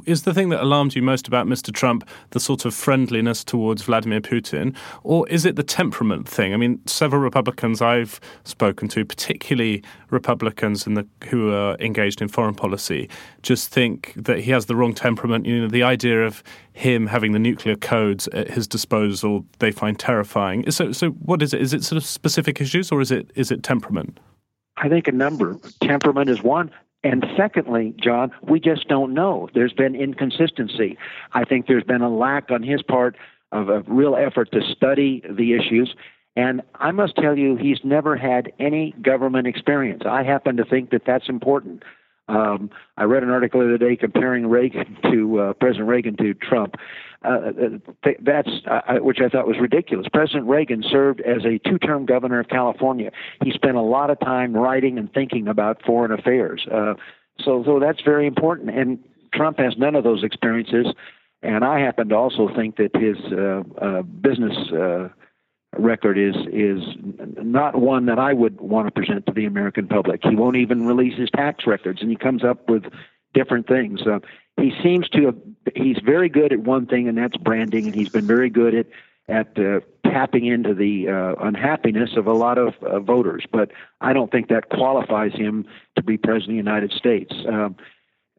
is 0.05 0.23
the 0.23 0.35
thing 0.35 0.50
that 0.50 0.62
alarms 0.62 0.95
you 0.95 1.02
most 1.02 1.26
about 1.26 1.47
Mr. 1.47 1.73
Trump 1.73 2.07
the 2.31 2.40
sort 2.40 2.64
of 2.64 2.75
friendliness 2.75 3.43
towards 3.43 3.83
Vladimir 3.83 4.21
Putin, 4.21 4.76
or 5.02 5.26
is 5.28 5.45
it 5.47 5.57
the 5.57 5.62
temperament 5.62 6.28
thing? 6.28 6.52
I 6.52 6.57
mean, 6.59 6.81
several 6.87 7.23
Republicans 7.23 7.81
I've 7.81 8.21
spoken 8.45 8.88
to, 8.88 9.05
particularly 9.05 9.83
Republicans 10.11 10.87
in 10.87 10.95
the, 10.95 11.07
who 11.28 11.52
are 11.52 11.76
engaged 11.81 12.21
in 12.21 12.28
foreign 12.28 12.55
policy, 12.55 13.09
just 13.43 13.71
think 13.71 14.12
that 14.16 14.40
he 14.40 14.50
has 14.50 14.66
the 14.66 14.76
wrong 14.76 14.95
temperament. 14.95 15.47
You 15.47 15.62
know, 15.62 15.69
the 15.69 15.83
idea 15.83 16.26
of 16.26 16.43
him 16.76 17.06
having 17.06 17.33
the 17.33 17.38
nuclear 17.38 17.75
codes 17.75 18.28
at 18.28 18.50
his 18.50 18.68
disposal 18.68 19.47
they 19.61 19.71
find 19.71 19.99
terrifying. 19.99 20.71
So, 20.71 20.92
so 20.92 21.11
what 21.11 21.40
is 21.40 21.54
it? 21.54 21.62
Is 21.62 21.73
it 21.73 21.83
sort 21.83 21.97
of 21.97 22.04
specific 22.04 22.61
issues, 22.61 22.92
or 22.92 23.00
is 23.00 23.11
it 23.11 23.30
is 23.35 23.50
it 23.50 23.62
temperament? 23.62 24.21
I 24.76 24.90
think 24.90 25.09
a 25.09 25.12
number. 25.12 25.56
Temperament 25.83 26.28
is 26.28 26.42
one. 26.42 26.71
And 27.02 27.25
secondly, 27.35 27.95
John, 27.99 28.30
we 28.42 28.61
just 28.61 28.88
don't 28.88 29.14
know. 29.14 29.49
There's 29.54 29.73
been 29.73 29.95
inconsistency. 29.95 30.99
I 31.33 31.45
think 31.45 31.66
there's 31.66 31.85
been 31.85 32.02
a 32.02 32.14
lack 32.14 32.50
on 32.50 32.62
his 32.62 32.83
part 32.83 33.16
of 33.52 33.71
a 33.71 33.80
real 33.87 34.14
effort 34.14 34.52
to 34.52 34.61
study 34.61 35.23
the 35.30 35.54
issues. 35.54 35.95
And 36.35 36.61
I 36.75 36.90
must 36.90 37.16
tell 37.16 37.38
you, 37.38 37.56
he's 37.56 37.78
never 37.85 38.16
had 38.16 38.52
any 38.59 38.92
government 39.00 39.47
experience. 39.47 40.02
I 40.04 40.25
happen 40.25 40.59
to 40.59 40.64
think 40.64 40.90
that 40.90 41.02
that's 41.06 41.30
important. 41.30 41.85
Um, 42.28 42.71
I 42.97 43.04
read 43.04 43.23
an 43.23 43.30
article 43.30 43.61
the 43.61 43.66
other 43.66 43.78
day 43.78 43.97
comparing 43.97 44.47
Reagan 44.47 44.97
to 45.11 45.40
uh, 45.40 45.52
President 45.54 45.88
Reagan 45.88 46.16
to 46.16 46.35
Trump. 46.35 46.75
Uh, 47.23 47.52
th- 48.04 48.18
that's 48.23 48.50
uh, 48.71 48.97
which 48.97 49.18
I 49.25 49.28
thought 49.28 49.47
was 49.47 49.56
ridiculous. 49.61 50.06
President 50.12 50.47
Reagan 50.47 50.85
served 50.88 51.21
as 51.21 51.45
a 51.45 51.59
two-term 51.68 52.06
governor 52.06 52.40
of 52.40 52.49
California. 52.49 53.11
He 53.42 53.52
spent 53.52 53.76
a 53.76 53.83
lot 53.83 54.11
of 54.11 54.21
time 54.21 54.54
writing 54.54 54.99
and 54.99 55.12
thinking 55.12 55.49
about 55.49 55.83
foreign 55.85 56.12
affairs. 56.12 56.66
Uh, 56.73 56.95
so, 57.40 57.62
so 57.64 57.80
that's 57.80 58.00
very 58.02 58.26
important. 58.26 58.71
And 58.71 58.99
Trump 59.33 59.59
has 59.59 59.75
none 59.76 59.95
of 59.95 60.04
those 60.04 60.25
experiences. 60.25 60.87
And 61.42 61.64
I 61.64 61.80
happen 61.80 62.09
to 62.09 62.14
also 62.14 62.49
think 62.54 62.76
that 62.76 62.95
his 62.95 63.16
uh, 63.33 63.62
uh, 63.85 64.02
business 64.02 64.56
uh, 64.73 65.09
record 65.78 66.18
is 66.18 66.35
is 66.52 66.83
not 67.42 67.76
one 67.76 68.06
that 68.06 68.18
I 68.18 68.33
would 68.33 68.61
want 68.61 68.87
to 68.87 68.90
present 68.90 69.26
to 69.26 69.33
the 69.33 69.45
American 69.45 69.87
public. 69.88 70.21
He 70.23 70.37
won't 70.37 70.56
even 70.56 70.87
release 70.87 71.18
his 71.18 71.30
tax 71.30 71.66
records, 71.66 72.00
and 72.00 72.11
he 72.11 72.16
comes 72.16 72.45
up 72.45 72.68
with 72.68 72.85
different 73.35 73.66
things. 73.66 74.02
Uh, 74.06 74.21
he 74.56 74.73
seems 74.83 75.09
to 75.11 75.26
have, 75.26 75.37
he's 75.75 75.99
very 76.04 76.28
good 76.28 76.52
at 76.52 76.61
one 76.61 76.87
thing, 76.87 77.09
and 77.09 77.18
that's 77.18 77.37
branding, 77.37 77.87
and 77.87 77.95
he's 77.95 78.09
been 78.09 78.26
very 78.26 78.50
good 78.50 78.75
at 78.75 78.87
at 79.28 79.59
uh, 79.59 79.80
tapping 80.04 80.47
into 80.47 80.73
the 80.73 81.09
uh, 81.09 81.35
unhappiness 81.45 82.16
of 82.16 82.26
a 82.26 82.33
lot 82.33 82.59
of 82.59 82.75
uh, 82.83 83.00
voters. 83.00 83.45
But 83.50 83.73
I 84.00 84.12
don't 84.12 84.30
think 84.30 84.49
that 84.49 84.68
qualifies 84.68 85.33
him 85.33 85.66
to 85.97 86.02
be 86.02 86.16
president 86.16 86.59
of 86.59 86.64
the 86.64 86.71
United 86.71 86.92
States. 86.92 87.35
Um, 87.49 87.76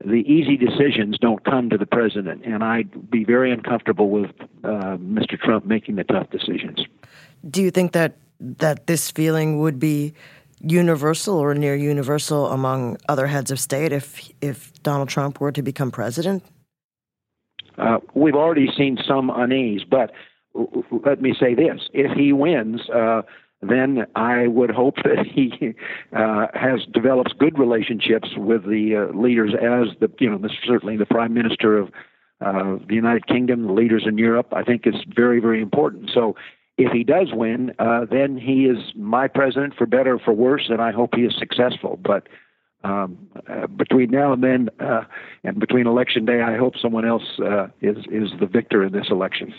the 0.04 0.24
easy 0.32 0.58
decisions 0.58 1.18
don't 1.18 1.44
come 1.44 1.70
to 1.72 1.78
the 1.78 1.86
president, 1.86 2.46
and 2.46 2.64
I'd 2.64 3.10
be 3.10 3.24
very 3.24 3.52
uncomfortable 3.52 4.10
with 4.10 4.32
uh, 4.64 4.98
Mr. 4.98 5.40
Trump 5.40 5.66
making 5.66 5.96
the 5.96 6.04
tough 6.04 6.30
decisions. 6.30 6.86
Do 7.50 7.62
you 7.62 7.72
think 7.72 7.94
that 7.94 8.18
that 8.40 8.88
this 8.88 9.10
feeling 9.10 9.60
would 9.60 9.80
be 9.80 10.14
universal 10.62 11.38
or 11.38 11.54
near 11.54 11.76
universal 11.76 12.48
among 12.48 12.98
other 13.08 13.28
heads 13.28 13.52
of 13.52 13.60
state 13.60 13.92
if 13.92 14.30
if 14.42 14.72
Donald 14.84 15.10
Trump 15.10 15.40
were 15.40 15.52
to 15.52 15.62
become 15.62 15.92
president? 15.92 16.44
Uh, 17.78 18.00
we've 18.16 18.36
already 18.36 18.70
seen 18.76 18.98
some 19.08 19.30
unease, 19.30 19.84
but 19.84 20.12
let 21.06 21.22
me 21.22 21.36
say 21.40 21.54
this: 21.54 21.82
if 21.94 22.12
he 22.18 22.34
wins, 22.34 22.90
uh, 22.90 23.22
then 23.62 24.08
I 24.16 24.48
would 24.48 24.72
hope 24.72 24.96
that 25.04 25.26
he 25.26 25.76
uh, 26.16 26.48
has 26.54 26.82
develops 26.94 27.34
good 27.34 27.58
relationships 27.60 28.30
with 28.36 28.64
the 28.64 29.10
uh, 29.10 29.18
leaders, 29.18 29.54
as 29.54 29.96
the 30.00 30.12
you 30.20 30.30
know 30.30 30.38
the, 30.38 30.50
certainly 30.66 30.98
the 30.98 31.06
Prime 31.06 31.34
Minister 31.34 31.78
of 31.78 31.90
uh, 32.42 32.78
the 32.88 32.96
United 32.96 33.28
Kingdom, 33.28 33.68
the 33.68 33.74
leaders 33.74 34.06
in 34.08 34.18
Europe. 34.18 34.54
I 34.54 34.64
think 34.64 34.86
it's 34.86 35.04
very 35.16 35.40
very 35.40 35.62
important. 35.62 36.10
So 36.14 36.36
if 36.78 36.92
he 36.92 37.04
does 37.04 37.30
win, 37.34 37.74
uh, 37.80 38.06
then 38.10 38.38
he 38.38 38.66
is 38.66 38.78
my 38.96 39.28
president 39.28 39.74
for 39.76 39.86
better 39.86 40.16
or 40.16 40.20
for 40.20 40.34
worse, 40.34 40.68
and 40.70 40.82
I 40.82 40.92
hope 40.92 41.16
he 41.16 41.24
is 41.24 41.36
successful. 41.38 42.00
But 42.02 42.28
um, 42.84 43.18
uh, 43.50 43.68
between 43.68 44.12
now 44.12 44.32
and 44.34 44.44
then, 44.44 44.70
uh, 44.80 45.04
and 45.44 45.60
between 45.60 45.88
election 45.88 46.26
day, 46.26 46.42
I 46.42 46.56
hope 46.58 46.76
someone 46.80 47.06
else 47.06 47.40
uh, 47.40 47.68
is 47.82 47.98
is 48.12 48.30
the 48.40 48.46
victor 48.46 48.84
in 48.84 48.94
this 48.94 49.08
election. 49.10 49.54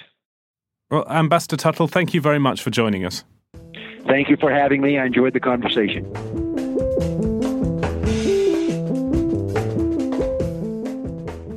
Well, 0.91 1.07
Ambassador 1.11 1.57
Tuttle, 1.57 1.89
thank 1.89 2.15
you 2.15 2.21
very 2.21 2.39
much 2.39 2.63
for 2.63 2.71
joining 2.71 3.05
us. 3.05 3.25
Thank 4.07 4.31
you 4.31 4.37
for 4.41 4.51
having 4.51 4.81
me. 4.81 4.99
I 4.99 5.05
enjoyed 5.05 5.35
the 5.35 5.41
conversation. 5.41 6.07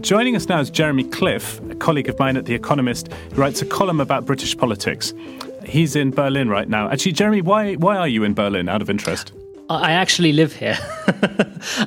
Joining 0.01 0.36
us 0.36 0.50
now 0.50 0.60
is 0.60 0.70
Jeremy 0.70 1.06
Cliffe, 1.06 1.62
a 1.70 1.75
colleague 1.75 2.10
of 2.10 2.20
mine 2.20 2.36
at 2.36 2.46
The 2.46 2.53
Economist, 2.53 3.13
who 3.13 3.39
writes 3.39 3.62
a 3.62 3.65
column 3.65 4.01
about 4.01 4.25
British 4.25 4.58
politics. 4.58 5.13
He's 5.65 5.96
in 5.96 6.12
Berlin 6.12 6.50
right 6.50 6.68
now. 6.68 6.89
Actually, 6.89 7.13
Jeremy, 7.13 7.41
why 7.41 7.75
why 7.75 7.98
are 7.98 8.08
you 8.08 8.24
in 8.24 8.34
Berlin? 8.34 8.70
Out 8.70 8.82
of 8.82 8.89
interest. 8.89 9.34
I 9.70 9.91
actually 9.94 10.34
live 10.34 10.53
here. 10.53 10.77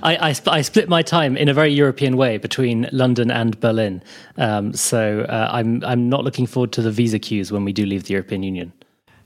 I, 0.03 0.17
I, 0.31 0.35
I, 0.47 0.63
split 0.63 0.89
my 0.89 1.03
time 1.03 1.37
in 1.37 1.51
a 1.51 1.55
very 1.55 1.71
European 1.71 2.17
way 2.17 2.39
between 2.39 2.89
London 2.93 3.31
and 3.31 3.61
Berlin. 3.61 4.03
Um, 4.39 4.73
so 4.73 5.27
uh, 5.29 5.51
I'm 5.53 5.85
I'm 5.85 6.09
not 6.09 6.25
looking 6.25 6.47
forward 6.47 6.73
to 6.73 6.83
the 6.83 6.91
visa 6.91 7.19
queues 7.19 7.53
when 7.53 7.65
we 7.65 7.73
do 7.73 7.85
leave 7.85 8.05
the 8.05 8.13
European 8.15 8.43
Union. 8.43 8.73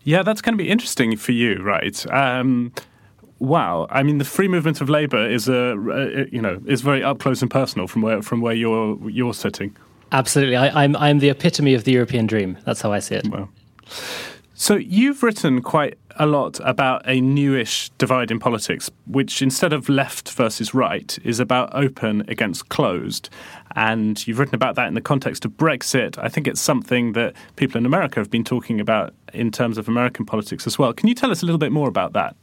Yeah, 0.02 0.23
that's 0.23 0.40
going 0.40 0.55
to 0.55 0.62
be 0.62 0.71
interesting 0.71 1.17
for 1.17 1.33
you, 1.33 1.62
right? 1.62 2.05
Um, 2.12 2.73
wow, 3.38 3.87
I 3.90 4.02
mean, 4.02 4.19
the 4.19 4.25
free 4.25 4.49
movement 4.49 4.81
of 4.81 4.88
labour 4.88 5.25
is 5.28 5.49
a 5.49 5.73
uh, 5.73 6.25
you 6.33 6.43
know 6.43 6.61
is 6.67 6.81
very 6.81 7.05
up 7.05 7.21
close 7.21 7.43
and 7.43 7.50
personal 7.50 7.87
from 7.87 8.02
where 8.02 8.23
from 8.23 8.40
where 8.40 8.55
you're 8.55 8.99
you're 9.09 9.35
sitting. 9.35 9.76
Absolutely, 10.11 10.57
I, 10.57 10.83
I'm 10.83 10.97
I'm 10.97 11.21
the 11.21 11.28
epitome 11.28 11.75
of 11.75 11.85
the 11.85 11.93
European 11.93 12.26
dream. 12.26 12.59
That's 12.64 12.81
how 12.81 12.93
I 12.93 12.99
see 12.99 13.17
it. 13.17 13.28
Wow. 13.28 13.50
So 14.60 14.74
you've 14.74 15.22
written 15.22 15.62
quite 15.62 15.98
a 16.16 16.26
lot 16.26 16.58
about 16.64 17.02
a 17.08 17.20
newish 17.20 17.90
divide 17.90 18.32
in 18.32 18.40
politics, 18.40 18.90
which 19.06 19.40
instead 19.40 19.72
of 19.72 19.88
left 19.88 20.32
versus 20.32 20.74
right 20.74 21.16
is 21.22 21.38
about 21.38 21.72
open 21.76 22.24
against 22.26 22.68
closed. 22.68 23.30
And 23.76 24.26
you've 24.26 24.40
written 24.40 24.56
about 24.56 24.74
that 24.74 24.88
in 24.88 24.94
the 24.94 25.00
context 25.00 25.44
of 25.44 25.52
Brexit. 25.52 26.18
I 26.18 26.28
think 26.28 26.48
it's 26.48 26.60
something 26.60 27.12
that 27.12 27.36
people 27.54 27.78
in 27.78 27.86
America 27.86 28.18
have 28.18 28.32
been 28.32 28.42
talking 28.42 28.80
about 28.80 29.14
in 29.32 29.52
terms 29.52 29.78
of 29.78 29.86
American 29.86 30.26
politics 30.26 30.66
as 30.66 30.76
well. 30.76 30.92
Can 30.92 31.08
you 31.08 31.14
tell 31.14 31.30
us 31.30 31.40
a 31.40 31.46
little 31.46 31.60
bit 31.60 31.70
more 31.70 31.86
about 31.86 32.14
that? 32.14 32.34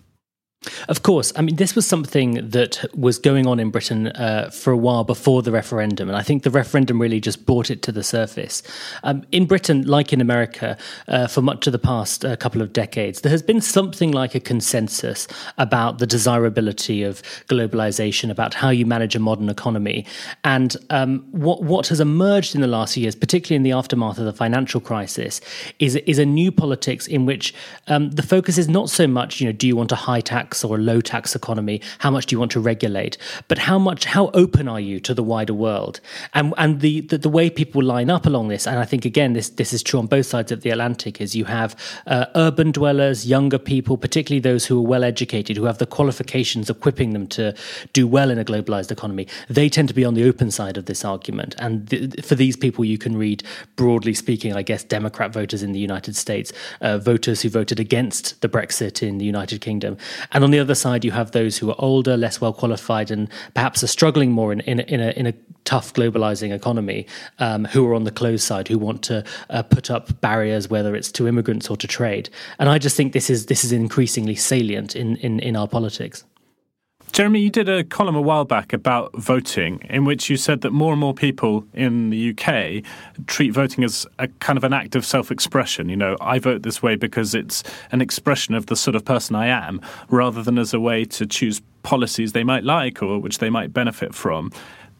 Of 0.88 1.04
course. 1.04 1.32
I 1.36 1.42
mean, 1.42 1.56
this 1.56 1.76
was 1.76 1.86
something 1.86 2.50
that 2.50 2.86
was 2.94 3.18
going 3.18 3.48
on 3.48 3.60
in 3.60 3.70
Britain 3.70 4.08
uh, 4.08 4.50
for 4.52 4.72
a 4.72 4.78
while 4.78 5.04
before 5.04 5.42
the 5.42 5.52
referendum. 5.52 6.10
And 6.10 6.18
I 6.18 6.22
think 6.22 6.44
the 6.44 6.52
referendum 6.52 7.02
really 7.02 7.20
just 7.20 7.46
brought 7.46 7.70
it 7.70 7.82
to 7.84 7.92
the 7.92 8.04
surface. 8.04 8.64
Um, 9.04 9.24
in 9.32 9.46
Britain, 9.46 9.86
like 9.86 10.14
in 10.14 10.22
America, 10.22 10.78
uh, 11.08 11.28
for 11.28 11.42
much 11.42 11.68
of 11.68 11.74
the 11.74 11.80
past 11.80 12.26
uh, 12.26 12.36
couple 12.36 12.62
of 12.62 12.74
decades, 12.74 13.22
there 13.22 13.32
has 13.32 13.42
been 13.42 13.62
something 13.62 14.12
like 14.12 14.36
a 14.36 14.40
consensus 14.40 15.28
about 15.58 16.00
the 16.00 16.08
desirability 16.08 17.04
of 17.04 17.22
globalization, 17.48 18.30
about 18.30 18.54
how 18.54 18.70
you 18.70 18.86
manage 18.86 19.16
a 19.16 19.20
modern 19.20 19.50
economy. 19.50 20.06
And 20.44 20.76
um, 20.90 21.26
what, 21.32 21.64
what 21.64 21.88
has 21.88 22.00
emerged 22.00 22.56
in 22.56 22.62
the 22.62 22.68
last 22.68 22.94
few 22.94 23.04
years, 23.04 23.16
particularly 23.16 23.58
in 23.58 23.64
the 23.64 23.72
aftermath 23.72 24.18
of 24.18 24.26
the 24.26 24.34
financial 24.34 24.82
crisis, 24.82 25.42
is, 25.80 25.96
is 25.96 26.20
a 26.20 26.26
new 26.26 26.52
politics 26.52 27.08
in 27.08 27.26
which 27.26 27.54
um, 27.88 28.12
the 28.12 28.24
focus 28.24 28.58
is 28.58 28.68
not 28.68 28.90
so 28.90 29.08
much, 29.08 29.40
you 29.40 29.48
know, 29.48 29.52
do 29.52 29.68
you 29.68 29.76
want 29.76 29.92
a 29.92 29.96
high 29.96 30.22
tax 30.22 30.55
or 30.64 30.78
a 30.78 30.80
low 30.80 31.02
tax 31.02 31.36
economy? 31.36 31.82
How 32.00 32.12
much 32.12 32.28
do 32.28 32.36
you 32.36 32.40
want 32.40 32.52
to 32.54 32.60
regulate? 32.60 33.18
But 33.48 33.58
how 33.58 33.80
much, 33.80 34.06
how 34.06 34.30
open 34.34 34.68
are 34.68 34.80
you 34.80 35.00
to 35.02 35.14
the 35.14 35.24
wider 35.24 35.54
world? 35.54 36.00
And 36.34 36.54
and 36.58 36.82
the 36.82 37.02
the, 37.02 37.18
the 37.18 37.30
way 37.30 37.50
people 37.50 37.84
line 37.84 38.10
up 38.10 38.26
along 38.26 38.48
this, 38.50 38.68
and 38.68 38.80
I 38.80 38.86
think 38.86 39.06
again 39.06 39.34
this 39.34 39.50
this 39.50 39.74
is 39.74 39.84
true 39.84 40.00
on 40.00 40.08
both 40.08 40.26
sides 40.26 40.52
of 40.52 40.62
the 40.62 40.70
Atlantic, 40.70 41.20
is 41.20 41.36
you 41.36 41.46
have 41.46 41.76
uh, 42.08 42.26
urban 42.36 42.72
dwellers, 42.72 43.26
younger 43.26 43.58
people, 43.58 43.98
particularly 43.98 44.40
those 44.40 44.66
who 44.66 44.78
are 44.78 44.88
well 44.88 45.04
educated, 45.04 45.58
who 45.58 45.66
have 45.66 45.80
the 45.80 45.86
qualifications 45.86 46.70
equipping 46.70 47.14
them 47.14 47.28
to 47.28 47.54
do 47.94 48.08
well 48.08 48.30
in 48.30 48.38
a 48.38 48.46
globalized 48.46 48.92
economy. 48.92 49.28
They 49.50 49.70
tend 49.70 49.88
to 49.90 49.94
be 49.94 50.06
on 50.06 50.14
the 50.14 50.28
open 50.28 50.52
side 50.52 50.78
of 50.78 50.86
this 50.86 51.04
argument, 51.04 51.56
and 51.60 51.90
th- 51.90 52.26
for 52.26 52.36
these 52.36 52.56
people, 52.56 52.86
you 52.86 52.98
can 52.98 53.18
read 53.18 53.44
broadly 53.76 54.14
speaking, 54.14 54.54
I 54.54 54.62
guess, 54.62 54.84
Democrat 54.84 55.34
voters 55.34 55.64
in 55.64 55.72
the 55.72 55.80
United 55.80 56.16
States, 56.16 56.54
uh, 56.82 56.98
voters 56.98 57.42
who 57.42 57.50
voted 57.50 57.80
against 57.80 58.42
the 58.42 58.50
Brexit 58.50 59.02
in 59.02 59.18
the 59.18 59.26
United 59.26 59.62
Kingdom, 59.62 59.98
and 60.32 60.44
on 60.46 60.52
the 60.52 60.60
other 60.60 60.76
side, 60.76 61.04
you 61.04 61.12
have 61.12 61.32
those 61.32 61.58
who 61.58 61.70
are 61.70 61.76
older, 61.80 62.16
less 62.16 62.40
well 62.40 62.54
qualified, 62.54 63.12
and 63.12 63.28
perhaps 63.54 63.84
are 63.84 63.88
struggling 63.88 64.32
more 64.32 64.54
in, 64.54 64.62
in, 64.62 64.80
in, 64.80 65.02
a, 65.02 65.10
in 65.10 65.28
a 65.28 65.34
tough 65.66 65.94
globalizing 65.94 66.54
economy, 66.54 67.06
um, 67.40 67.66
who 67.66 67.86
are 67.86 67.94
on 67.94 68.06
the 68.06 68.12
closed 68.12 68.44
side, 68.44 68.68
who 68.68 68.78
want 68.78 69.04
to 69.04 69.24
uh, 69.50 69.64
put 69.64 69.92
up 69.92 70.22
barriers, 70.22 70.70
whether 70.70 70.96
it's 70.96 71.12
to 71.12 71.28
immigrants 71.28 71.70
or 71.70 71.76
to 71.76 71.88
trade. 71.88 72.30
And 72.60 72.70
I 72.70 72.78
just 72.78 72.96
think 72.96 73.12
this 73.12 73.30
is 73.30 73.48
this 73.48 73.66
is 73.66 73.72
increasingly 73.72 74.36
salient 74.36 74.96
in, 74.96 75.18
in, 75.18 75.40
in 75.40 75.56
our 75.56 75.68
politics. 75.68 76.24
Jeremy, 77.16 77.40
you 77.40 77.50
did 77.50 77.70
a 77.70 77.82
column 77.86 78.18
a 78.18 78.22
while 78.22 78.44
back 78.44 78.74
about 78.74 79.16
voting, 79.16 79.80
in 79.90 80.04
which 80.04 80.30
you 80.30 80.36
said 80.36 80.60
that 80.60 80.72
more 80.72 80.92
and 80.92 81.00
more 81.00 81.14
people 81.14 81.66
in 81.74 82.10
the 82.10 82.32
UK 82.32 82.84
treat 83.26 83.52
voting 83.52 83.86
as 83.86 84.06
a 84.20 84.28
kind 84.42 84.58
of 84.58 84.66
an 84.66 84.74
act 84.74 84.98
of 84.98 85.06
self 85.06 85.32
expression. 85.32 85.88
You 85.88 85.96
know, 85.96 86.18
I 86.20 86.40
vote 86.40 86.64
this 86.64 86.84
way 86.84 86.98
because 86.98 87.34
it's 87.34 87.64
an 87.94 88.02
expression 88.02 88.54
of 88.54 88.66
the 88.66 88.76
sort 88.76 88.96
of 88.96 89.06
person 89.06 89.34
I 89.34 89.48
am, 89.48 89.80
rather 90.10 90.44
than 90.44 90.60
as 90.60 90.74
a 90.74 90.80
way 90.82 91.06
to 91.06 91.26
choose 91.26 91.62
policies 91.84 92.34
they 92.34 92.44
might 92.44 92.66
like 92.66 93.02
or 93.02 93.18
which 93.18 93.38
they 93.38 93.50
might 93.50 93.72
benefit 93.72 94.14
from. 94.14 94.52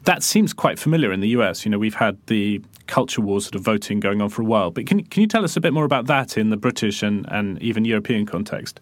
That 0.04 0.24
seems 0.24 0.54
quite 0.54 0.80
familiar 0.80 1.12
in 1.12 1.20
the 1.20 1.36
US. 1.40 1.66
You 1.66 1.72
know, 1.72 1.80
we've 1.80 1.96
had 1.96 2.18
the 2.28 2.62
culture 2.88 3.20
wars 3.20 3.44
sort 3.44 3.56
of 3.56 3.62
voting 3.62 4.00
going 4.00 4.22
on 4.22 4.30
for 4.30 4.42
a 4.42 4.46
while. 4.46 4.72
But 4.72 4.88
can, 4.88 5.04
can 5.04 5.20
you 5.20 5.28
tell 5.28 5.44
us 5.44 5.58
a 5.58 5.60
bit 5.60 5.74
more 5.74 5.84
about 5.84 6.06
that 6.06 6.38
in 6.38 6.50
the 6.50 6.56
British 6.56 7.04
and, 7.04 7.26
and 7.30 7.62
even 7.62 7.84
European 7.84 8.26
context? 8.26 8.80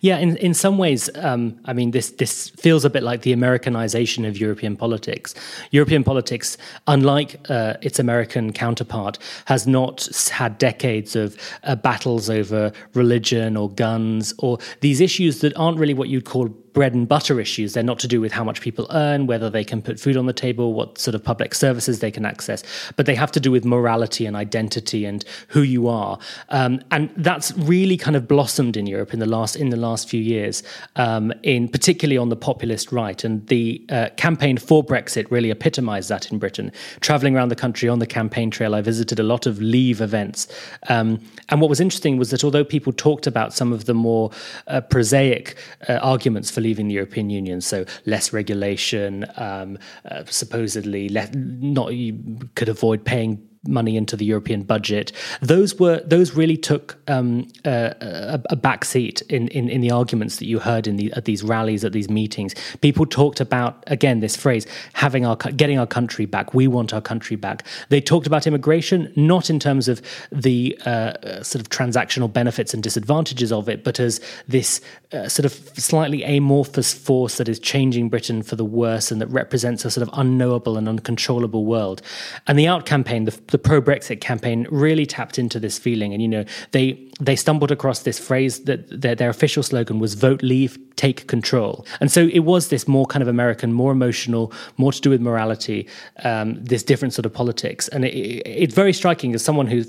Yeah, 0.00 0.18
in, 0.18 0.36
in 0.36 0.54
some 0.54 0.78
ways, 0.78 1.10
um, 1.16 1.58
I 1.64 1.72
mean, 1.72 1.90
this 1.90 2.10
this 2.10 2.50
feels 2.50 2.84
a 2.84 2.90
bit 2.90 3.02
like 3.02 3.22
the 3.22 3.32
Americanization 3.32 4.24
of 4.24 4.38
European 4.38 4.76
politics. 4.76 5.34
European 5.70 6.04
politics, 6.04 6.58
unlike 6.86 7.40
uh, 7.48 7.74
its 7.82 7.98
American 7.98 8.52
counterpart, 8.52 9.18
has 9.46 9.66
not 9.66 10.08
had 10.30 10.58
decades 10.58 11.16
of 11.16 11.36
uh, 11.64 11.76
battles 11.76 12.30
over 12.30 12.72
religion 12.94 13.56
or 13.56 13.70
guns 13.70 14.34
or 14.38 14.58
these 14.80 15.00
issues 15.00 15.40
that 15.40 15.56
aren't 15.56 15.78
really 15.78 15.94
what 15.94 16.08
you'd 16.08 16.24
call 16.24 16.48
bread 16.76 16.92
and 16.92 17.08
butter 17.08 17.40
issues. 17.40 17.72
They're 17.72 17.82
not 17.82 17.98
to 18.00 18.06
do 18.06 18.20
with 18.20 18.32
how 18.32 18.44
much 18.44 18.60
people 18.60 18.86
earn, 18.90 19.26
whether 19.26 19.48
they 19.48 19.64
can 19.64 19.80
put 19.80 19.98
food 19.98 20.14
on 20.14 20.26
the 20.26 20.34
table, 20.34 20.74
what 20.74 20.98
sort 20.98 21.14
of 21.14 21.24
public 21.24 21.54
services 21.54 22.00
they 22.00 22.10
can 22.10 22.26
access, 22.26 22.62
but 22.96 23.06
they 23.06 23.14
have 23.14 23.32
to 23.32 23.40
do 23.40 23.50
with 23.50 23.64
morality 23.64 24.26
and 24.26 24.36
identity 24.36 25.06
and 25.06 25.24
who 25.48 25.62
you 25.62 25.88
are. 25.88 26.18
Um, 26.50 26.82
and 26.90 27.08
that's 27.16 27.50
really 27.56 27.96
kind 27.96 28.14
of 28.14 28.28
blossomed 28.28 28.76
in 28.76 28.86
Europe 28.86 29.14
in 29.14 29.20
the 29.20 29.26
last 29.26 29.56
in 29.56 29.65
the 29.70 29.76
last 29.76 30.08
few 30.08 30.20
years, 30.20 30.62
um, 30.96 31.32
in 31.42 31.68
particularly 31.68 32.18
on 32.18 32.28
the 32.28 32.36
populist 32.36 32.92
right. 32.92 33.24
And 33.24 33.46
the 33.48 33.84
uh, 33.88 34.08
campaign 34.16 34.58
for 34.58 34.84
Brexit 34.84 35.30
really 35.30 35.50
epitomized 35.50 36.08
that 36.08 36.30
in 36.30 36.38
Britain. 36.38 36.72
Traveling 37.00 37.36
around 37.36 37.48
the 37.48 37.56
country 37.56 37.88
on 37.88 37.98
the 37.98 38.06
campaign 38.06 38.50
trail, 38.50 38.74
I 38.74 38.82
visited 38.82 39.18
a 39.18 39.22
lot 39.22 39.46
of 39.46 39.60
Leave 39.60 40.00
events. 40.00 40.48
Um, 40.88 41.20
and 41.48 41.60
what 41.60 41.70
was 41.70 41.80
interesting 41.80 42.16
was 42.16 42.30
that 42.30 42.44
although 42.44 42.64
people 42.64 42.92
talked 42.92 43.26
about 43.26 43.52
some 43.52 43.72
of 43.72 43.84
the 43.86 43.94
more 43.94 44.30
uh, 44.66 44.80
prosaic 44.80 45.56
uh, 45.88 45.94
arguments 45.94 46.50
for 46.50 46.60
leaving 46.60 46.88
the 46.88 46.94
European 46.94 47.30
Union. 47.30 47.60
So 47.60 47.84
less 48.04 48.32
regulation, 48.32 49.26
um, 49.36 49.78
uh, 50.10 50.24
supposedly 50.26 51.08
not 51.08 51.94
you 51.94 52.38
could 52.54 52.68
avoid 52.68 53.04
paying 53.04 53.46
money 53.66 53.96
into 53.96 54.16
the 54.16 54.24
European 54.24 54.62
budget. 54.62 55.12
Those 55.40 55.78
were 55.78 56.00
those 56.00 56.32
really 56.32 56.56
took 56.56 56.96
um, 57.08 57.48
a, 57.64 58.40
a 58.50 58.56
backseat 58.56 59.22
in, 59.30 59.48
in, 59.48 59.68
in 59.68 59.80
the 59.80 59.90
arguments 59.90 60.36
that 60.36 60.46
you 60.46 60.58
heard 60.58 60.86
in 60.86 60.96
the, 60.96 61.12
at 61.12 61.24
these 61.24 61.42
rallies, 61.42 61.84
at 61.84 61.92
these 61.92 62.08
meetings. 62.08 62.54
People 62.80 63.06
talked 63.06 63.40
about 63.40 63.82
again 63.86 64.20
this 64.20 64.36
phrase, 64.36 64.66
having 64.92 65.24
our 65.24 65.36
getting 65.36 65.78
our 65.78 65.86
country 65.86 66.26
back. 66.26 66.54
We 66.54 66.66
want 66.66 66.92
our 66.92 67.00
country 67.00 67.36
back. 67.36 67.66
They 67.88 68.00
talked 68.00 68.26
about 68.26 68.46
immigration 68.46 69.12
not 69.16 69.50
in 69.50 69.58
terms 69.58 69.88
of 69.88 70.02
the 70.30 70.78
uh, 70.84 71.42
sort 71.42 71.60
of 71.60 71.68
transactional 71.68 72.32
benefits 72.32 72.74
and 72.74 72.82
disadvantages 72.82 73.52
of 73.52 73.68
it, 73.68 73.84
but 73.84 74.00
as 74.00 74.20
this 74.48 74.80
uh, 75.12 75.28
sort 75.28 75.46
of 75.46 75.52
slightly 75.78 76.24
amorphous 76.24 76.92
force 76.92 77.36
that 77.38 77.48
is 77.48 77.58
changing 77.58 78.08
Britain 78.08 78.42
for 78.42 78.56
the 78.56 78.64
worse 78.64 79.10
and 79.10 79.20
that 79.20 79.28
represents 79.28 79.84
a 79.84 79.90
sort 79.90 80.06
of 80.06 80.18
unknowable 80.18 80.76
and 80.76 80.88
uncontrollable 80.88 81.64
world. 81.64 82.02
And 82.46 82.58
the 82.58 82.66
Out 82.66 82.86
campaign, 82.86 83.24
the, 83.24 83.38
the 83.48 83.55
pro 83.58 83.80
Brexit 83.80 84.20
campaign, 84.20 84.66
really 84.70 85.06
tapped 85.06 85.38
into 85.38 85.58
this 85.60 85.78
feeling. 85.78 86.12
And, 86.12 86.22
you 86.22 86.28
know, 86.28 86.44
they 86.72 86.98
they 87.18 87.36
stumbled 87.36 87.70
across 87.70 88.00
this 88.00 88.18
phrase 88.18 88.64
that 88.64 89.00
their, 89.00 89.14
their 89.14 89.30
official 89.30 89.62
slogan 89.62 89.98
was 89.98 90.14
vote, 90.14 90.42
leave, 90.42 90.78
take 90.96 91.26
control. 91.26 91.86
And 92.00 92.10
so 92.10 92.28
it 92.32 92.40
was 92.40 92.68
this 92.68 92.86
more 92.86 93.06
kind 93.06 93.22
of 93.22 93.28
American, 93.28 93.72
more 93.72 93.92
emotional, 93.92 94.52
more 94.76 94.92
to 94.92 95.00
do 95.00 95.10
with 95.10 95.20
morality, 95.20 95.86
um, 96.24 96.62
this 96.62 96.82
different 96.82 97.14
sort 97.14 97.24
of 97.26 97.32
politics. 97.32 97.88
And 97.88 98.04
it, 98.04 98.14
it, 98.14 98.46
it's 98.46 98.74
very 98.74 98.92
striking 98.92 99.34
as 99.34 99.44
someone 99.44 99.66
who, 99.66 99.84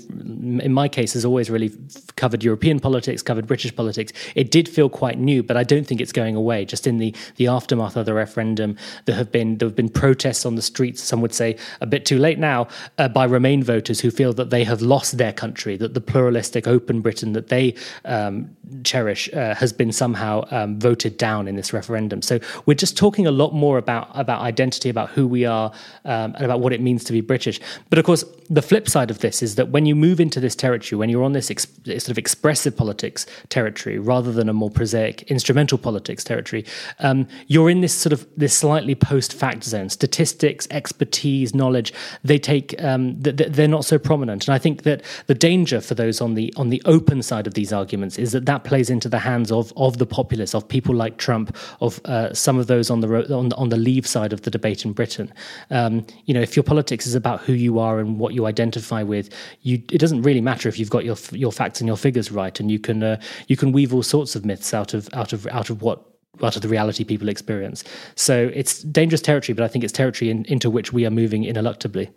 in 0.62 0.72
my 0.72 0.88
case, 0.88 1.12
has 1.14 1.24
always 1.24 1.50
really 1.50 1.70
covered 2.16 2.42
European 2.42 2.80
politics, 2.80 3.22
covered 3.22 3.46
British 3.46 3.74
politics. 3.74 4.12
It 4.34 4.50
did 4.50 4.68
feel 4.68 4.88
quite 4.88 5.18
new, 5.18 5.42
but 5.42 5.56
I 5.56 5.64
don't 5.64 5.86
think 5.86 6.00
it's 6.00 6.12
going 6.12 6.36
away. 6.36 6.64
Just 6.64 6.86
in 6.86 6.98
the, 6.98 7.14
the 7.36 7.46
aftermath 7.46 7.96
of 7.96 8.06
the 8.06 8.14
referendum, 8.14 8.76
there 9.04 9.16
have 9.16 9.30
been 9.32 9.58
there 9.58 9.68
have 9.68 9.76
been 9.76 9.88
protests 9.88 10.46
on 10.46 10.54
the 10.54 10.62
streets. 10.62 11.02
Some 11.02 11.20
would 11.20 11.34
say 11.34 11.56
a 11.80 11.86
bit 11.86 12.06
too 12.06 12.18
late 12.18 12.38
now 12.38 12.68
uh, 12.98 13.08
by 13.08 13.24
Remain 13.24 13.62
voters 13.62 14.00
who 14.00 14.10
feel 14.10 14.32
that 14.34 14.50
they 14.50 14.64
have 14.64 14.82
lost 14.82 15.18
their 15.18 15.32
country, 15.32 15.76
that 15.76 15.94
the 15.94 16.00
pluralistic, 16.00 16.66
open 16.66 17.00
Britain 17.00 17.17
Britain 17.18 17.32
that 17.32 17.48
they 17.48 17.74
um, 18.04 18.48
cherish 18.84 19.28
uh, 19.32 19.54
has 19.54 19.72
been 19.72 19.92
somehow 19.92 20.44
um, 20.50 20.78
voted 20.78 21.16
down 21.16 21.48
in 21.48 21.56
this 21.56 21.72
referendum. 21.72 22.22
So 22.22 22.38
we're 22.66 22.74
just 22.74 22.96
talking 22.96 23.26
a 23.26 23.30
lot 23.30 23.52
more 23.52 23.78
about 23.78 24.08
about 24.14 24.40
identity, 24.42 24.88
about 24.90 25.10
who 25.10 25.26
we 25.26 25.46
are, 25.46 25.72
um, 26.04 26.34
and 26.34 26.44
about 26.44 26.60
what 26.60 26.72
it 26.72 26.80
means 26.80 27.04
to 27.04 27.12
be 27.12 27.20
British. 27.20 27.60
But 27.90 27.98
of 27.98 28.04
course, 28.04 28.24
the 28.50 28.62
flip 28.62 28.88
side 28.88 29.10
of 29.10 29.18
this 29.18 29.42
is 29.42 29.54
that 29.56 29.68
when 29.70 29.86
you 29.86 29.96
move 29.96 30.20
into 30.20 30.40
this 30.40 30.56
territory, 30.56 30.98
when 30.98 31.10
you're 31.10 31.24
on 31.24 31.32
this 31.32 31.50
ex- 31.50 31.66
sort 31.84 32.08
of 32.08 32.18
expressive 32.18 32.76
politics 32.76 33.26
territory 33.48 33.98
rather 33.98 34.32
than 34.32 34.48
a 34.48 34.52
more 34.52 34.70
prosaic 34.70 35.22
instrumental 35.30 35.78
politics 35.78 36.24
territory, 36.24 36.64
um, 37.00 37.26
you're 37.46 37.70
in 37.70 37.80
this 37.80 37.94
sort 37.94 38.12
of 38.12 38.26
this 38.36 38.54
slightly 38.54 38.94
post-fact 38.94 39.64
zone. 39.64 39.88
Statistics, 39.88 40.68
expertise, 40.70 41.54
knowledge, 41.54 41.92
they 42.22 42.38
take 42.38 42.74
um, 42.82 43.20
they're 43.20 43.74
not 43.76 43.84
so 43.84 43.98
prominent. 43.98 44.46
And 44.48 44.54
I 44.54 44.58
think 44.58 44.82
that 44.82 45.02
the 45.26 45.34
danger 45.34 45.80
for 45.80 45.94
those 45.94 46.20
on 46.20 46.34
the 46.34 46.52
on 46.56 46.68
the 46.68 46.82
open 46.84 47.07
open 47.08 47.22
side 47.22 47.46
of 47.46 47.54
these 47.54 47.72
arguments 47.72 48.18
is 48.18 48.32
that 48.32 48.44
that 48.44 48.64
plays 48.64 48.90
into 48.90 49.08
the 49.08 49.18
hands 49.18 49.50
of 49.50 49.72
of 49.76 49.96
the 49.96 50.04
populace, 50.04 50.54
of 50.54 50.68
people 50.68 50.94
like 50.94 51.16
Trump, 51.16 51.56
of 51.80 52.00
uh, 52.04 52.32
some 52.34 52.58
of 52.58 52.66
those 52.66 52.90
on 52.90 53.00
the 53.00 53.08
on 53.34 53.48
the, 53.48 53.56
on 53.56 53.70
the 53.70 53.76
leave 53.76 54.06
side 54.06 54.32
of 54.32 54.42
the 54.42 54.50
debate 54.50 54.84
in 54.84 54.92
Britain. 54.92 55.32
Um, 55.70 56.06
you 56.26 56.34
know, 56.34 56.42
if 56.42 56.54
your 56.54 56.62
politics 56.62 57.06
is 57.06 57.14
about 57.14 57.40
who 57.40 57.54
you 57.54 57.78
are 57.78 57.98
and 57.98 58.18
what 58.18 58.34
you 58.34 58.44
identify 58.44 59.02
with, 59.02 59.30
you 59.62 59.76
it 59.90 59.98
doesn't 59.98 60.22
really 60.22 60.42
matter 60.42 60.68
if 60.68 60.78
you've 60.78 60.90
got 60.90 61.04
your 61.04 61.16
your 61.32 61.52
facts 61.52 61.80
and 61.80 61.88
your 61.88 61.96
figures 61.96 62.30
right, 62.30 62.60
and 62.60 62.70
you 62.70 62.78
can 62.78 63.02
uh, 63.02 63.16
you 63.46 63.56
can 63.56 63.72
weave 63.72 63.94
all 63.94 64.02
sorts 64.02 64.36
of 64.36 64.44
myths 64.44 64.74
out 64.74 64.92
of 64.92 65.08
out 65.14 65.32
of 65.32 65.46
out 65.46 65.70
of 65.70 65.80
what 65.80 66.04
out 66.42 66.56
of 66.56 66.62
the 66.62 66.68
reality 66.68 67.04
people 67.04 67.28
experience. 67.28 67.84
So 68.16 68.50
it's 68.54 68.82
dangerous 68.82 69.22
territory, 69.22 69.54
but 69.54 69.64
I 69.64 69.68
think 69.68 69.82
it's 69.82 69.92
territory 69.92 70.30
in, 70.30 70.44
into 70.44 70.68
which 70.70 70.92
we 70.92 71.06
are 71.06 71.10
moving 71.10 71.44
ineluctably 71.44 72.10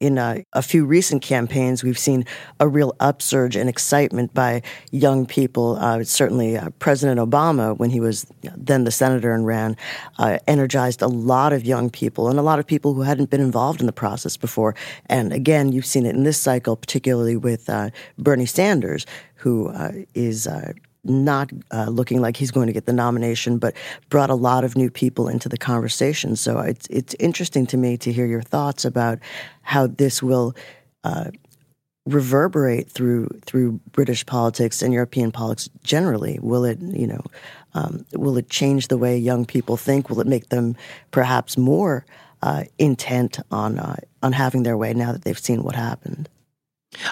in 0.00 0.16
a, 0.16 0.44
a, 0.54 0.62
few 0.62 0.86
recent 0.86 1.20
campaigns, 1.20 1.84
we've 1.84 1.98
seen 1.98 2.24
a 2.58 2.66
real 2.66 2.96
upsurge 3.00 3.54
in 3.54 3.68
excitement 3.68 4.32
by 4.32 4.62
young 4.90 5.26
people. 5.26 5.76
Uh, 5.76 6.02
certainly, 6.02 6.56
uh, 6.56 6.70
President 6.78 7.20
Obama, 7.20 7.76
when 7.76 7.90
he 7.90 8.00
was 8.00 8.26
then 8.56 8.84
the 8.84 8.90
senator 8.90 9.34
and 9.34 9.46
ran, 9.46 9.76
uh, 10.18 10.38
energized 10.48 11.02
a 11.02 11.06
lot 11.06 11.52
of 11.52 11.66
young 11.66 11.90
people 11.90 12.28
and 12.28 12.38
a 12.38 12.42
lot 12.42 12.58
of 12.58 12.66
people 12.66 12.94
who 12.94 13.02
hadn't 13.02 13.28
been 13.28 13.42
involved 13.42 13.80
in 13.80 13.86
the 13.86 13.92
process 13.92 14.38
before. 14.38 14.74
And 15.06 15.34
again, 15.34 15.70
you've 15.70 15.86
seen 15.86 16.06
it 16.06 16.14
in 16.16 16.24
this 16.24 16.40
cycle, 16.40 16.76
particularly 16.76 17.36
with 17.36 17.68
uh, 17.68 17.90
Bernie 18.16 18.46
Sanders, 18.46 19.04
who 19.34 19.68
uh, 19.68 19.92
is 20.14 20.46
uh, 20.46 20.72
not 21.04 21.50
uh, 21.70 21.86
looking 21.86 22.20
like 22.20 22.36
he's 22.36 22.50
going 22.50 22.66
to 22.66 22.72
get 22.72 22.86
the 22.86 22.92
nomination, 22.92 23.58
but 23.58 23.74
brought 24.08 24.30
a 24.30 24.34
lot 24.34 24.64
of 24.64 24.76
new 24.76 24.90
people 24.90 25.28
into 25.28 25.48
the 25.48 25.58
conversation. 25.58 26.36
So 26.36 26.60
it's 26.60 26.86
it's 26.88 27.14
interesting 27.18 27.66
to 27.66 27.76
me 27.76 27.96
to 27.98 28.12
hear 28.12 28.26
your 28.26 28.42
thoughts 28.42 28.84
about 28.84 29.18
how 29.62 29.86
this 29.86 30.22
will 30.22 30.54
uh, 31.04 31.30
reverberate 32.06 32.90
through 32.90 33.28
through 33.46 33.80
British 33.92 34.24
politics 34.26 34.82
and 34.82 34.92
European 34.92 35.30
politics 35.30 35.68
generally. 35.82 36.38
Will 36.42 36.64
it, 36.64 36.80
you 36.80 37.06
know, 37.06 37.22
um, 37.74 38.04
will 38.12 38.36
it 38.36 38.50
change 38.50 38.88
the 38.88 38.98
way 38.98 39.16
young 39.16 39.44
people 39.44 39.76
think? 39.76 40.10
Will 40.10 40.20
it 40.20 40.26
make 40.26 40.48
them 40.48 40.76
perhaps 41.10 41.56
more 41.56 42.04
uh, 42.42 42.64
intent 42.78 43.38
on 43.50 43.78
uh, 43.78 43.96
on 44.22 44.32
having 44.32 44.62
their 44.62 44.76
way 44.76 44.92
now 44.94 45.12
that 45.12 45.22
they've 45.22 45.38
seen 45.38 45.62
what 45.62 45.76
happened? 45.76 46.28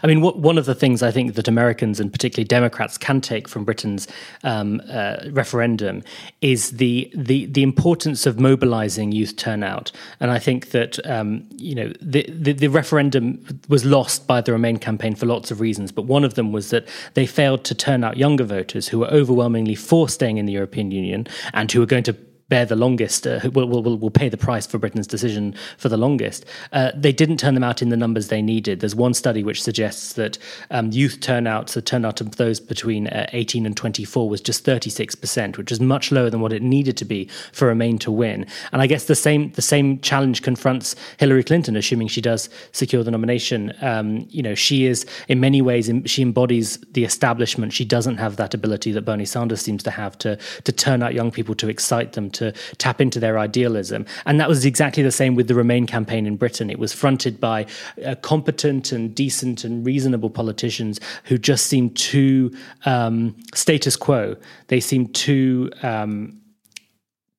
I 0.02 0.08
mean, 0.08 0.20
what, 0.20 0.38
one 0.38 0.58
of 0.58 0.66
the 0.66 0.74
things 0.74 1.04
I 1.04 1.12
think 1.12 1.34
that 1.34 1.46
Americans 1.46 2.00
and 2.00 2.12
particularly 2.12 2.46
Democrats 2.46 2.98
can 2.98 3.20
take 3.20 3.46
from 3.46 3.64
Britain's 3.64 4.08
um, 4.42 4.82
uh, 4.90 5.18
referendum 5.30 6.02
is 6.40 6.72
the, 6.72 7.10
the 7.14 7.46
the 7.46 7.62
importance 7.62 8.26
of 8.26 8.40
mobilizing 8.40 9.12
youth 9.12 9.36
turnout. 9.36 9.92
And 10.18 10.32
I 10.32 10.40
think 10.40 10.70
that 10.70 11.04
um, 11.06 11.46
you 11.56 11.76
know 11.76 11.92
the, 12.00 12.26
the, 12.28 12.52
the 12.54 12.68
referendum 12.68 13.44
was 13.68 13.84
lost 13.84 14.26
by 14.26 14.40
the 14.40 14.52
Remain 14.52 14.78
campaign 14.78 15.14
for 15.14 15.26
lots 15.26 15.52
of 15.52 15.60
reasons, 15.60 15.92
but 15.92 16.02
one 16.02 16.24
of 16.24 16.34
them 16.34 16.50
was 16.50 16.70
that 16.70 16.88
they 17.14 17.26
failed 17.26 17.64
to 17.64 17.74
turn 17.74 18.02
out 18.02 18.16
younger 18.16 18.44
voters 18.44 18.88
who 18.88 18.98
were 18.98 19.08
overwhelmingly 19.08 19.76
for 19.76 20.08
staying 20.08 20.38
in 20.38 20.46
the 20.46 20.52
European 20.52 20.90
Union 20.90 21.26
and 21.54 21.70
who 21.70 21.78
were 21.78 21.86
going 21.86 22.04
to 22.04 22.16
bear 22.48 22.64
the 22.64 22.76
longest, 22.76 23.26
uh, 23.26 23.40
will, 23.52 23.68
will, 23.68 23.96
will 23.96 24.10
pay 24.10 24.28
the 24.28 24.36
price 24.36 24.66
for 24.66 24.78
Britain's 24.78 25.06
decision 25.06 25.54
for 25.76 25.88
the 25.88 25.96
longest. 25.96 26.44
Uh, 26.72 26.90
they 26.94 27.12
didn't 27.12 27.36
turn 27.36 27.54
them 27.54 27.64
out 27.64 27.82
in 27.82 27.90
the 27.90 27.96
numbers 27.96 28.28
they 28.28 28.42
needed. 28.42 28.80
There's 28.80 28.94
one 28.94 29.14
study 29.14 29.44
which 29.44 29.62
suggests 29.62 30.14
that 30.14 30.38
um, 30.70 30.90
youth 30.90 31.20
turnout, 31.20 31.68
the 31.68 31.82
turnout 31.82 32.20
of 32.20 32.36
those 32.36 32.58
between 32.60 33.06
uh, 33.08 33.26
18 33.32 33.66
and 33.66 33.76
24, 33.76 34.28
was 34.28 34.40
just 34.40 34.64
36%, 34.64 35.56
which 35.56 35.70
is 35.70 35.80
much 35.80 36.10
lower 36.10 36.30
than 36.30 36.40
what 36.40 36.52
it 36.52 36.62
needed 36.62 36.96
to 36.96 37.04
be 37.04 37.28
for 37.52 37.68
Remain 37.68 37.98
to 37.98 38.10
win. 38.10 38.46
And 38.72 38.80
I 38.80 38.86
guess 38.86 39.04
the 39.04 39.14
same 39.14 39.52
the 39.52 39.62
same 39.62 40.00
challenge 40.00 40.42
confronts 40.42 40.96
Hillary 41.18 41.44
Clinton, 41.44 41.76
assuming 41.76 42.08
she 42.08 42.20
does 42.20 42.48
secure 42.72 43.04
the 43.04 43.10
nomination. 43.10 43.74
Um, 43.82 44.26
you 44.30 44.42
know, 44.42 44.54
she 44.54 44.86
is 44.86 45.04
in 45.28 45.38
many 45.38 45.60
ways 45.60 45.90
she 46.06 46.22
embodies 46.22 46.78
the 46.92 47.04
establishment. 47.04 47.72
She 47.72 47.84
doesn't 47.84 48.16
have 48.16 48.36
that 48.36 48.54
ability 48.54 48.92
that 48.92 49.02
Bernie 49.02 49.26
Sanders 49.26 49.60
seems 49.60 49.82
to 49.82 49.90
have 49.90 50.16
to 50.18 50.38
to 50.64 50.72
turn 50.72 51.02
out 51.02 51.14
young 51.14 51.30
people 51.30 51.54
to 51.56 51.68
excite 51.68 52.14
them 52.14 52.30
to 52.38 52.52
tap 52.78 53.00
into 53.00 53.20
their 53.20 53.38
idealism. 53.38 54.06
And 54.26 54.40
that 54.40 54.48
was 54.48 54.64
exactly 54.64 55.02
the 55.02 55.12
same 55.12 55.34
with 55.34 55.48
the 55.48 55.54
Remain 55.54 55.86
campaign 55.86 56.26
in 56.26 56.36
Britain. 56.36 56.70
It 56.70 56.78
was 56.78 56.92
fronted 56.92 57.40
by 57.40 57.66
uh, 58.04 58.14
competent 58.16 58.92
and 58.92 59.14
decent 59.14 59.64
and 59.64 59.84
reasonable 59.84 60.30
politicians 60.30 61.00
who 61.24 61.38
just 61.38 61.66
seemed 61.66 61.96
too 61.96 62.50
um, 62.84 63.36
status 63.54 63.96
quo. 63.96 64.36
They 64.68 64.80
seemed 64.80 65.14
too. 65.14 65.70
Um, 65.82 66.40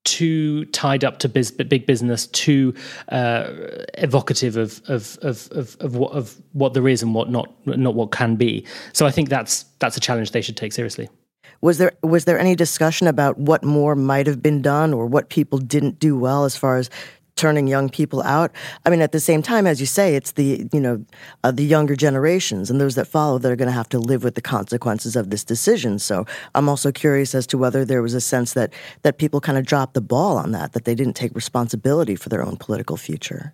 too 0.05 0.65
tied 0.65 1.03
up 1.03 1.19
to 1.19 1.29
biz, 1.29 1.51
big 1.51 1.85
business, 1.85 2.25
too 2.27 2.73
uh, 3.09 3.51
evocative 3.97 4.57
of 4.57 4.81
of, 4.87 5.19
of 5.21 5.49
of 5.51 5.77
of 5.81 5.95
what 5.95 6.11
of 6.13 6.35
what 6.53 6.73
there 6.73 6.87
is 6.87 7.03
and 7.03 7.13
what 7.13 7.29
not 7.29 7.47
not 7.65 7.93
what 7.95 8.11
can 8.11 8.35
be. 8.35 8.65
So 8.93 9.05
I 9.05 9.11
think 9.11 9.29
that's 9.29 9.65
that's 9.79 9.97
a 9.97 9.99
challenge 9.99 10.31
they 10.31 10.41
should 10.41 10.57
take 10.57 10.73
seriously. 10.73 11.09
Was 11.61 11.77
there 11.77 11.93
was 12.01 12.25
there 12.25 12.39
any 12.39 12.55
discussion 12.55 13.07
about 13.07 13.37
what 13.37 13.63
more 13.63 13.95
might 13.95 14.27
have 14.27 14.41
been 14.41 14.61
done 14.61 14.93
or 14.93 15.05
what 15.05 15.29
people 15.29 15.59
didn't 15.59 15.99
do 15.99 16.17
well 16.17 16.45
as 16.45 16.55
far 16.55 16.77
as 16.77 16.89
turning 17.39 17.67
young 17.67 17.89
people 17.89 18.21
out. 18.23 18.51
I 18.85 18.89
mean, 18.89 19.01
at 19.01 19.13
the 19.13 19.19
same 19.19 19.41
time, 19.41 19.65
as 19.65 19.79
you 19.79 19.85
say, 19.85 20.15
it's 20.15 20.33
the 20.33 20.67
you 20.73 20.81
know 20.81 21.03
uh, 21.43 21.51
the 21.51 21.63
younger 21.63 21.95
generations 21.95 22.69
and 22.69 22.81
those 22.81 22.95
that 22.95 23.07
follow 23.07 23.37
that 23.39 23.49
are 23.49 23.55
going 23.55 23.69
to 23.69 23.73
have 23.73 23.89
to 23.89 23.99
live 23.99 24.23
with 24.23 24.35
the 24.35 24.41
consequences 24.41 25.15
of 25.15 25.29
this 25.29 25.45
decision. 25.45 25.99
So 25.99 26.25
I'm 26.53 26.67
also 26.67 26.91
curious 26.91 27.33
as 27.33 27.47
to 27.47 27.57
whether 27.57 27.85
there 27.85 28.01
was 28.01 28.13
a 28.13 28.21
sense 28.21 28.53
that 28.53 28.73
that 29.03 29.17
people 29.17 29.39
kind 29.39 29.57
of 29.57 29.65
dropped 29.65 29.93
the 29.93 30.01
ball 30.01 30.37
on 30.37 30.51
that, 30.51 30.73
that 30.73 30.83
they 30.83 30.95
didn't 30.95 31.15
take 31.15 31.33
responsibility 31.33 32.15
for 32.15 32.27
their 32.27 32.43
own 32.43 32.57
political 32.57 32.97
future. 32.97 33.53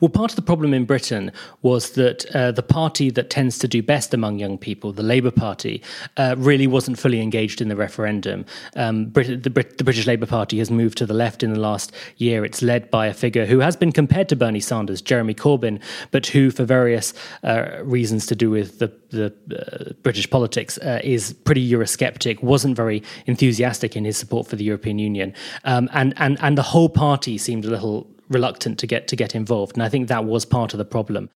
Well, 0.00 0.08
part 0.08 0.32
of 0.32 0.36
the 0.36 0.42
problem 0.42 0.74
in 0.74 0.84
Britain 0.84 1.32
was 1.62 1.92
that 1.92 2.26
uh, 2.34 2.52
the 2.52 2.62
party 2.62 3.10
that 3.10 3.30
tends 3.30 3.58
to 3.58 3.68
do 3.68 3.82
best 3.82 4.14
among 4.14 4.38
young 4.38 4.58
people, 4.58 4.92
the 4.92 5.02
Labour 5.02 5.30
Party, 5.30 5.82
uh, 6.16 6.34
really 6.38 6.66
wasn't 6.66 6.98
fully 6.98 7.20
engaged 7.20 7.60
in 7.60 7.68
the 7.68 7.76
referendum. 7.76 8.44
Um, 8.76 9.06
Brit- 9.06 9.42
the, 9.42 9.50
Brit- 9.50 9.78
the, 9.78 9.84
British 9.84 10.06
Labour 10.06 10.26
Party 10.26 10.58
has 10.58 10.70
moved 10.70 10.98
to 10.98 11.06
the 11.06 11.14
left 11.14 11.42
in 11.42 11.52
the 11.52 11.60
last 11.60 11.92
year. 12.16 12.44
It's 12.44 12.62
led 12.62 12.90
by 12.90 13.06
a 13.06 13.14
figure 13.14 13.46
who 13.46 13.60
has 13.60 13.76
been 13.76 13.92
compared 13.92 14.28
to 14.30 14.36
Bernie 14.36 14.60
Sanders, 14.60 15.02
Jeremy 15.02 15.34
Corbyn, 15.34 15.80
but 16.10 16.26
who, 16.26 16.50
for 16.50 16.64
various 16.64 17.14
uh, 17.42 17.82
reasons 17.82 18.26
to 18.26 18.34
do 18.34 18.50
with 18.50 18.78
the, 18.78 18.92
the 19.10 19.32
uh, 19.52 19.92
British 20.02 20.28
politics, 20.30 20.78
uh, 20.78 21.00
is 21.02 21.32
pretty 21.32 21.68
Eurosceptic, 21.70 22.42
wasn't 22.42 22.76
very 22.76 23.02
enthusiastic 23.26 23.96
in 23.96 24.04
his 24.04 24.16
support 24.16 24.46
for 24.46 24.56
the 24.56 24.64
European 24.64 24.98
Union. 24.98 25.34
Um, 25.64 25.88
and, 25.92 26.14
and, 26.16 26.38
and 26.40 26.56
the 26.58 26.62
whole 26.62 26.88
party 26.88 27.38
seemed 27.38 27.64
a 27.64 27.70
little 27.70 28.13
reluctant 28.28 28.78
to 28.78 28.86
get 28.86 29.08
to 29.08 29.16
get 29.16 29.34
involved, 29.34 29.76
and 29.76 29.82
I 29.82 29.88
think 29.88 30.08
that 30.08 30.24
was 30.24 30.44
part 30.44 30.74
of 30.74 30.78
the 30.78 30.84
problem. 30.84 31.30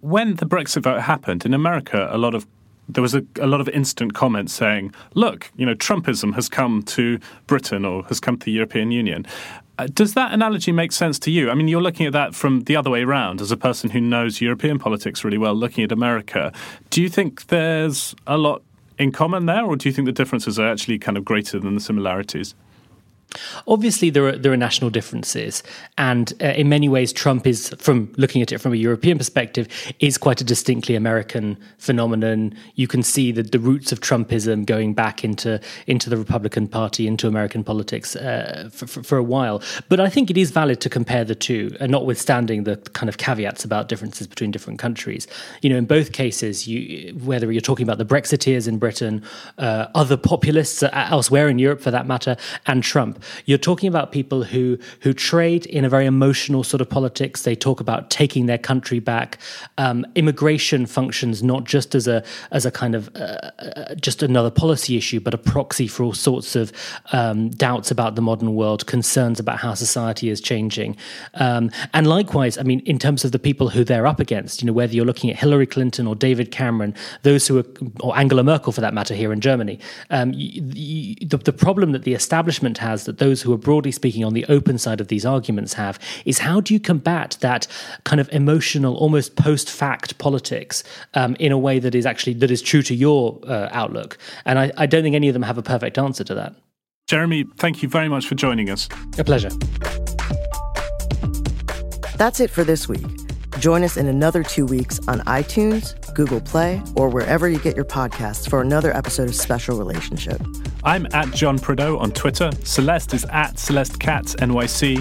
When 0.00 0.36
the 0.36 0.46
Brexit 0.46 0.82
vote 0.82 1.00
happened 1.00 1.44
in 1.44 1.54
America, 1.54 2.08
a 2.10 2.18
lot 2.18 2.34
of 2.34 2.46
there 2.88 3.02
was 3.02 3.14
a, 3.14 3.22
a, 3.38 3.46
lot 3.46 3.60
of 3.60 3.68
instant 3.68 4.14
comments 4.14 4.52
saying, 4.52 4.94
"Look, 5.14 5.50
you 5.56 5.66
know, 5.66 5.74
Trumpism 5.74 6.34
has 6.34 6.48
come 6.48 6.82
to 6.84 7.18
Britain 7.46 7.84
or 7.84 8.04
has 8.04 8.20
come 8.20 8.38
to 8.38 8.44
the 8.44 8.52
European 8.52 8.90
Union." 8.90 9.26
Uh, 9.78 9.86
does 9.94 10.14
that 10.14 10.32
analogy 10.32 10.72
make 10.72 10.90
sense 10.90 11.20
to 11.20 11.30
you? 11.30 11.50
I 11.50 11.54
mean, 11.54 11.68
you're 11.68 11.82
looking 11.82 12.06
at 12.06 12.12
that 12.12 12.34
from 12.34 12.62
the 12.62 12.74
other 12.74 12.90
way 12.90 13.02
around 13.02 13.40
as 13.40 13.52
a 13.52 13.56
person 13.56 13.90
who 13.90 14.00
knows 14.00 14.40
European 14.40 14.78
politics 14.78 15.22
really 15.22 15.38
well, 15.38 15.54
looking 15.54 15.84
at 15.84 15.92
America. 15.92 16.52
Do 16.90 17.00
you 17.00 17.08
think 17.08 17.46
there's 17.46 18.14
a 18.26 18.36
lot 18.36 18.62
in 18.98 19.12
common 19.12 19.46
there, 19.46 19.64
or 19.64 19.76
do 19.76 19.88
you 19.88 19.92
think 19.92 20.06
the 20.06 20.12
differences 20.12 20.58
are 20.58 20.68
actually 20.68 20.98
kind 20.98 21.16
of 21.16 21.24
greater 21.24 21.60
than 21.60 21.76
the 21.76 21.80
similarities? 21.80 22.54
Obviously, 23.66 24.08
there 24.08 24.26
are 24.26 24.36
there 24.36 24.52
are 24.52 24.56
national 24.56 24.88
differences, 24.90 25.62
and 25.98 26.32
uh, 26.40 26.46
in 26.46 26.68
many 26.68 26.88
ways, 26.88 27.12
Trump 27.12 27.46
is, 27.46 27.68
from 27.78 28.10
looking 28.16 28.40
at 28.40 28.52
it 28.52 28.58
from 28.58 28.72
a 28.72 28.76
European 28.76 29.18
perspective, 29.18 29.68
is 30.00 30.16
quite 30.16 30.40
a 30.40 30.44
distinctly 30.44 30.94
American 30.94 31.58
phenomenon. 31.76 32.54
You 32.76 32.88
can 32.88 33.02
see 33.02 33.30
that 33.32 33.52
the 33.52 33.58
roots 33.58 33.92
of 33.92 34.00
Trumpism 34.00 34.64
going 34.64 34.94
back 34.94 35.24
into 35.24 35.60
into 35.86 36.08
the 36.08 36.16
Republican 36.16 36.68
Party, 36.68 37.06
into 37.06 37.28
American 37.28 37.62
politics 37.62 38.16
uh, 38.16 38.70
for, 38.72 38.86
for, 38.86 39.02
for, 39.02 39.18
a 39.18 39.22
while. 39.22 39.62
But 39.90 40.00
I 40.00 40.08
think 40.08 40.30
it 40.30 40.38
is 40.38 40.50
valid 40.50 40.80
to 40.80 40.88
compare 40.88 41.24
the 41.24 41.34
two, 41.34 41.76
and 41.80 41.92
notwithstanding 41.92 42.64
the 42.64 42.76
kind 42.94 43.10
of 43.10 43.18
caveats 43.18 43.62
about 43.62 43.88
differences 43.88 44.26
between 44.26 44.50
different 44.50 44.78
countries. 44.78 45.26
You 45.60 45.68
know, 45.68 45.76
in 45.76 45.84
both 45.84 46.12
cases, 46.12 46.66
you 46.66 47.12
whether 47.22 47.52
you're 47.52 47.60
talking 47.60 47.84
about 47.84 47.98
the 47.98 48.06
Brexiteers 48.06 48.66
in 48.66 48.78
Britain, 48.78 49.22
uh, 49.58 49.88
other 49.94 50.16
populists 50.16 50.82
elsewhere 50.82 51.48
in 51.48 51.58
Europe, 51.58 51.82
for 51.82 51.90
that 51.90 52.06
matter, 52.06 52.34
and 52.64 52.82
Trump 52.82 53.17
you're 53.46 53.58
talking 53.58 53.88
about 53.88 54.12
people 54.12 54.42
who 54.42 54.78
who 55.00 55.12
trade 55.12 55.66
in 55.66 55.84
a 55.84 55.88
very 55.88 56.06
emotional 56.06 56.64
sort 56.64 56.80
of 56.80 56.88
politics. 56.88 57.42
They 57.42 57.54
talk 57.54 57.80
about 57.80 58.10
taking 58.10 58.46
their 58.46 58.58
country 58.58 59.00
back. 59.00 59.38
Um, 59.76 60.06
immigration 60.14 60.86
functions 60.86 61.42
not 61.42 61.64
just 61.64 61.94
as 61.94 62.06
a 62.06 62.24
as 62.50 62.66
a 62.66 62.70
kind 62.70 62.94
of 62.94 63.14
uh, 63.16 63.50
uh, 63.58 63.94
just 63.96 64.22
another 64.22 64.50
policy 64.50 64.96
issue, 64.96 65.20
but 65.20 65.34
a 65.34 65.38
proxy 65.38 65.86
for 65.86 66.02
all 66.02 66.12
sorts 66.12 66.56
of 66.56 66.72
um, 67.12 67.50
doubts 67.50 67.90
about 67.90 68.14
the 68.14 68.22
modern 68.22 68.54
world, 68.54 68.86
concerns 68.86 69.40
about 69.40 69.58
how 69.58 69.74
society 69.74 70.28
is 70.28 70.40
changing, 70.40 70.96
um, 71.34 71.70
and 71.94 72.06
likewise, 72.06 72.58
I 72.58 72.62
mean, 72.62 72.80
in 72.80 72.98
terms 72.98 73.24
of 73.24 73.32
the 73.32 73.38
people 73.38 73.68
who 73.68 73.84
they're 73.84 74.06
up 74.06 74.20
against, 74.20 74.62
you 74.62 74.66
know, 74.66 74.72
whether 74.72 74.94
you're 74.94 75.04
looking 75.04 75.30
at 75.30 75.36
Hillary 75.36 75.66
Clinton 75.66 76.06
or 76.06 76.14
David 76.14 76.50
Cameron, 76.50 76.94
those 77.22 77.46
who 77.46 77.58
are, 77.58 77.64
or 78.00 78.16
Angela 78.16 78.42
Merkel 78.42 78.72
for 78.72 78.80
that 78.80 78.94
matter, 78.94 79.14
here 79.14 79.32
in 79.32 79.40
Germany, 79.40 79.78
um, 80.10 80.32
the, 80.32 81.40
the 81.44 81.52
problem 81.52 81.92
that 81.92 82.02
the 82.02 82.14
establishment 82.14 82.78
has 82.78 83.04
that 83.08 83.18
those 83.18 83.40
who 83.40 83.52
are 83.54 83.58
broadly 83.58 83.90
speaking 83.90 84.22
on 84.22 84.34
the 84.34 84.44
open 84.48 84.76
side 84.76 85.00
of 85.00 85.08
these 85.08 85.24
arguments 85.24 85.72
have 85.72 85.98
is 86.26 86.40
how 86.40 86.60
do 86.60 86.74
you 86.74 86.78
combat 86.78 87.38
that 87.40 87.66
kind 88.04 88.20
of 88.20 88.28
emotional, 88.32 88.94
almost 88.96 89.34
post 89.34 89.70
fact 89.70 90.18
politics 90.18 90.84
um, 91.14 91.34
in 91.40 91.50
a 91.50 91.58
way 91.58 91.78
that 91.78 91.94
is 91.94 92.04
actually 92.04 92.34
that 92.34 92.50
is 92.50 92.60
true 92.60 92.82
to 92.82 92.94
your 92.94 93.40
uh, 93.46 93.68
outlook? 93.72 94.18
And 94.44 94.58
I, 94.58 94.70
I 94.76 94.84
don't 94.84 95.02
think 95.02 95.16
any 95.16 95.28
of 95.28 95.32
them 95.32 95.42
have 95.42 95.56
a 95.56 95.62
perfect 95.62 95.96
answer 95.96 96.22
to 96.24 96.34
that. 96.34 96.54
Jeremy, 97.06 97.46
thank 97.56 97.82
you 97.82 97.88
very 97.88 98.10
much 98.10 98.26
for 98.26 98.34
joining 98.34 98.68
us. 98.68 98.88
A 99.16 99.24
pleasure. 99.24 99.48
That's 102.18 102.40
it 102.40 102.50
for 102.50 102.64
this 102.64 102.88
week. 102.88 103.06
Join 103.58 103.82
us 103.82 103.96
in 103.96 104.06
another 104.06 104.42
two 104.42 104.66
weeks 104.66 105.00
on 105.08 105.20
iTunes, 105.20 105.94
Google 106.14 106.40
Play, 106.40 106.82
or 106.94 107.08
wherever 107.08 107.48
you 107.48 107.58
get 107.58 107.74
your 107.74 107.86
podcasts 107.86 108.48
for 108.48 108.60
another 108.60 108.94
episode 108.94 109.28
of 109.30 109.34
Special 109.34 109.78
Relationship. 109.78 110.40
I'm 110.84 111.06
at 111.12 111.32
John 111.34 111.58
Prideaux 111.58 111.98
on 111.98 112.12
Twitter. 112.12 112.50
Celeste 112.64 113.14
is 113.14 113.24
at 113.26 113.58
Celeste 113.58 113.98
Katz 113.98 114.34
NYC. 114.36 114.96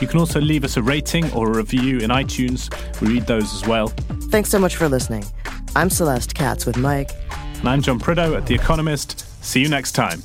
You 0.00 0.06
can 0.06 0.18
also 0.18 0.40
leave 0.40 0.64
us 0.64 0.76
a 0.76 0.82
rating 0.82 1.30
or 1.32 1.52
a 1.52 1.56
review 1.56 1.98
in 1.98 2.10
iTunes. 2.10 2.70
We 3.00 3.14
read 3.14 3.26
those 3.26 3.54
as 3.54 3.66
well. 3.66 3.88
Thanks 4.30 4.48
so 4.48 4.58
much 4.58 4.76
for 4.76 4.88
listening. 4.88 5.24
I'm 5.76 5.90
Celeste 5.90 6.34
Katz 6.34 6.64
with 6.64 6.76
Mic. 6.76 7.10
And 7.58 7.68
I'm 7.68 7.82
John 7.82 7.98
Prideaux 7.98 8.34
at 8.34 8.46
The 8.46 8.54
Economist. 8.54 9.26
See 9.44 9.60
you 9.60 9.68
next 9.68 9.92
time. 9.92 10.22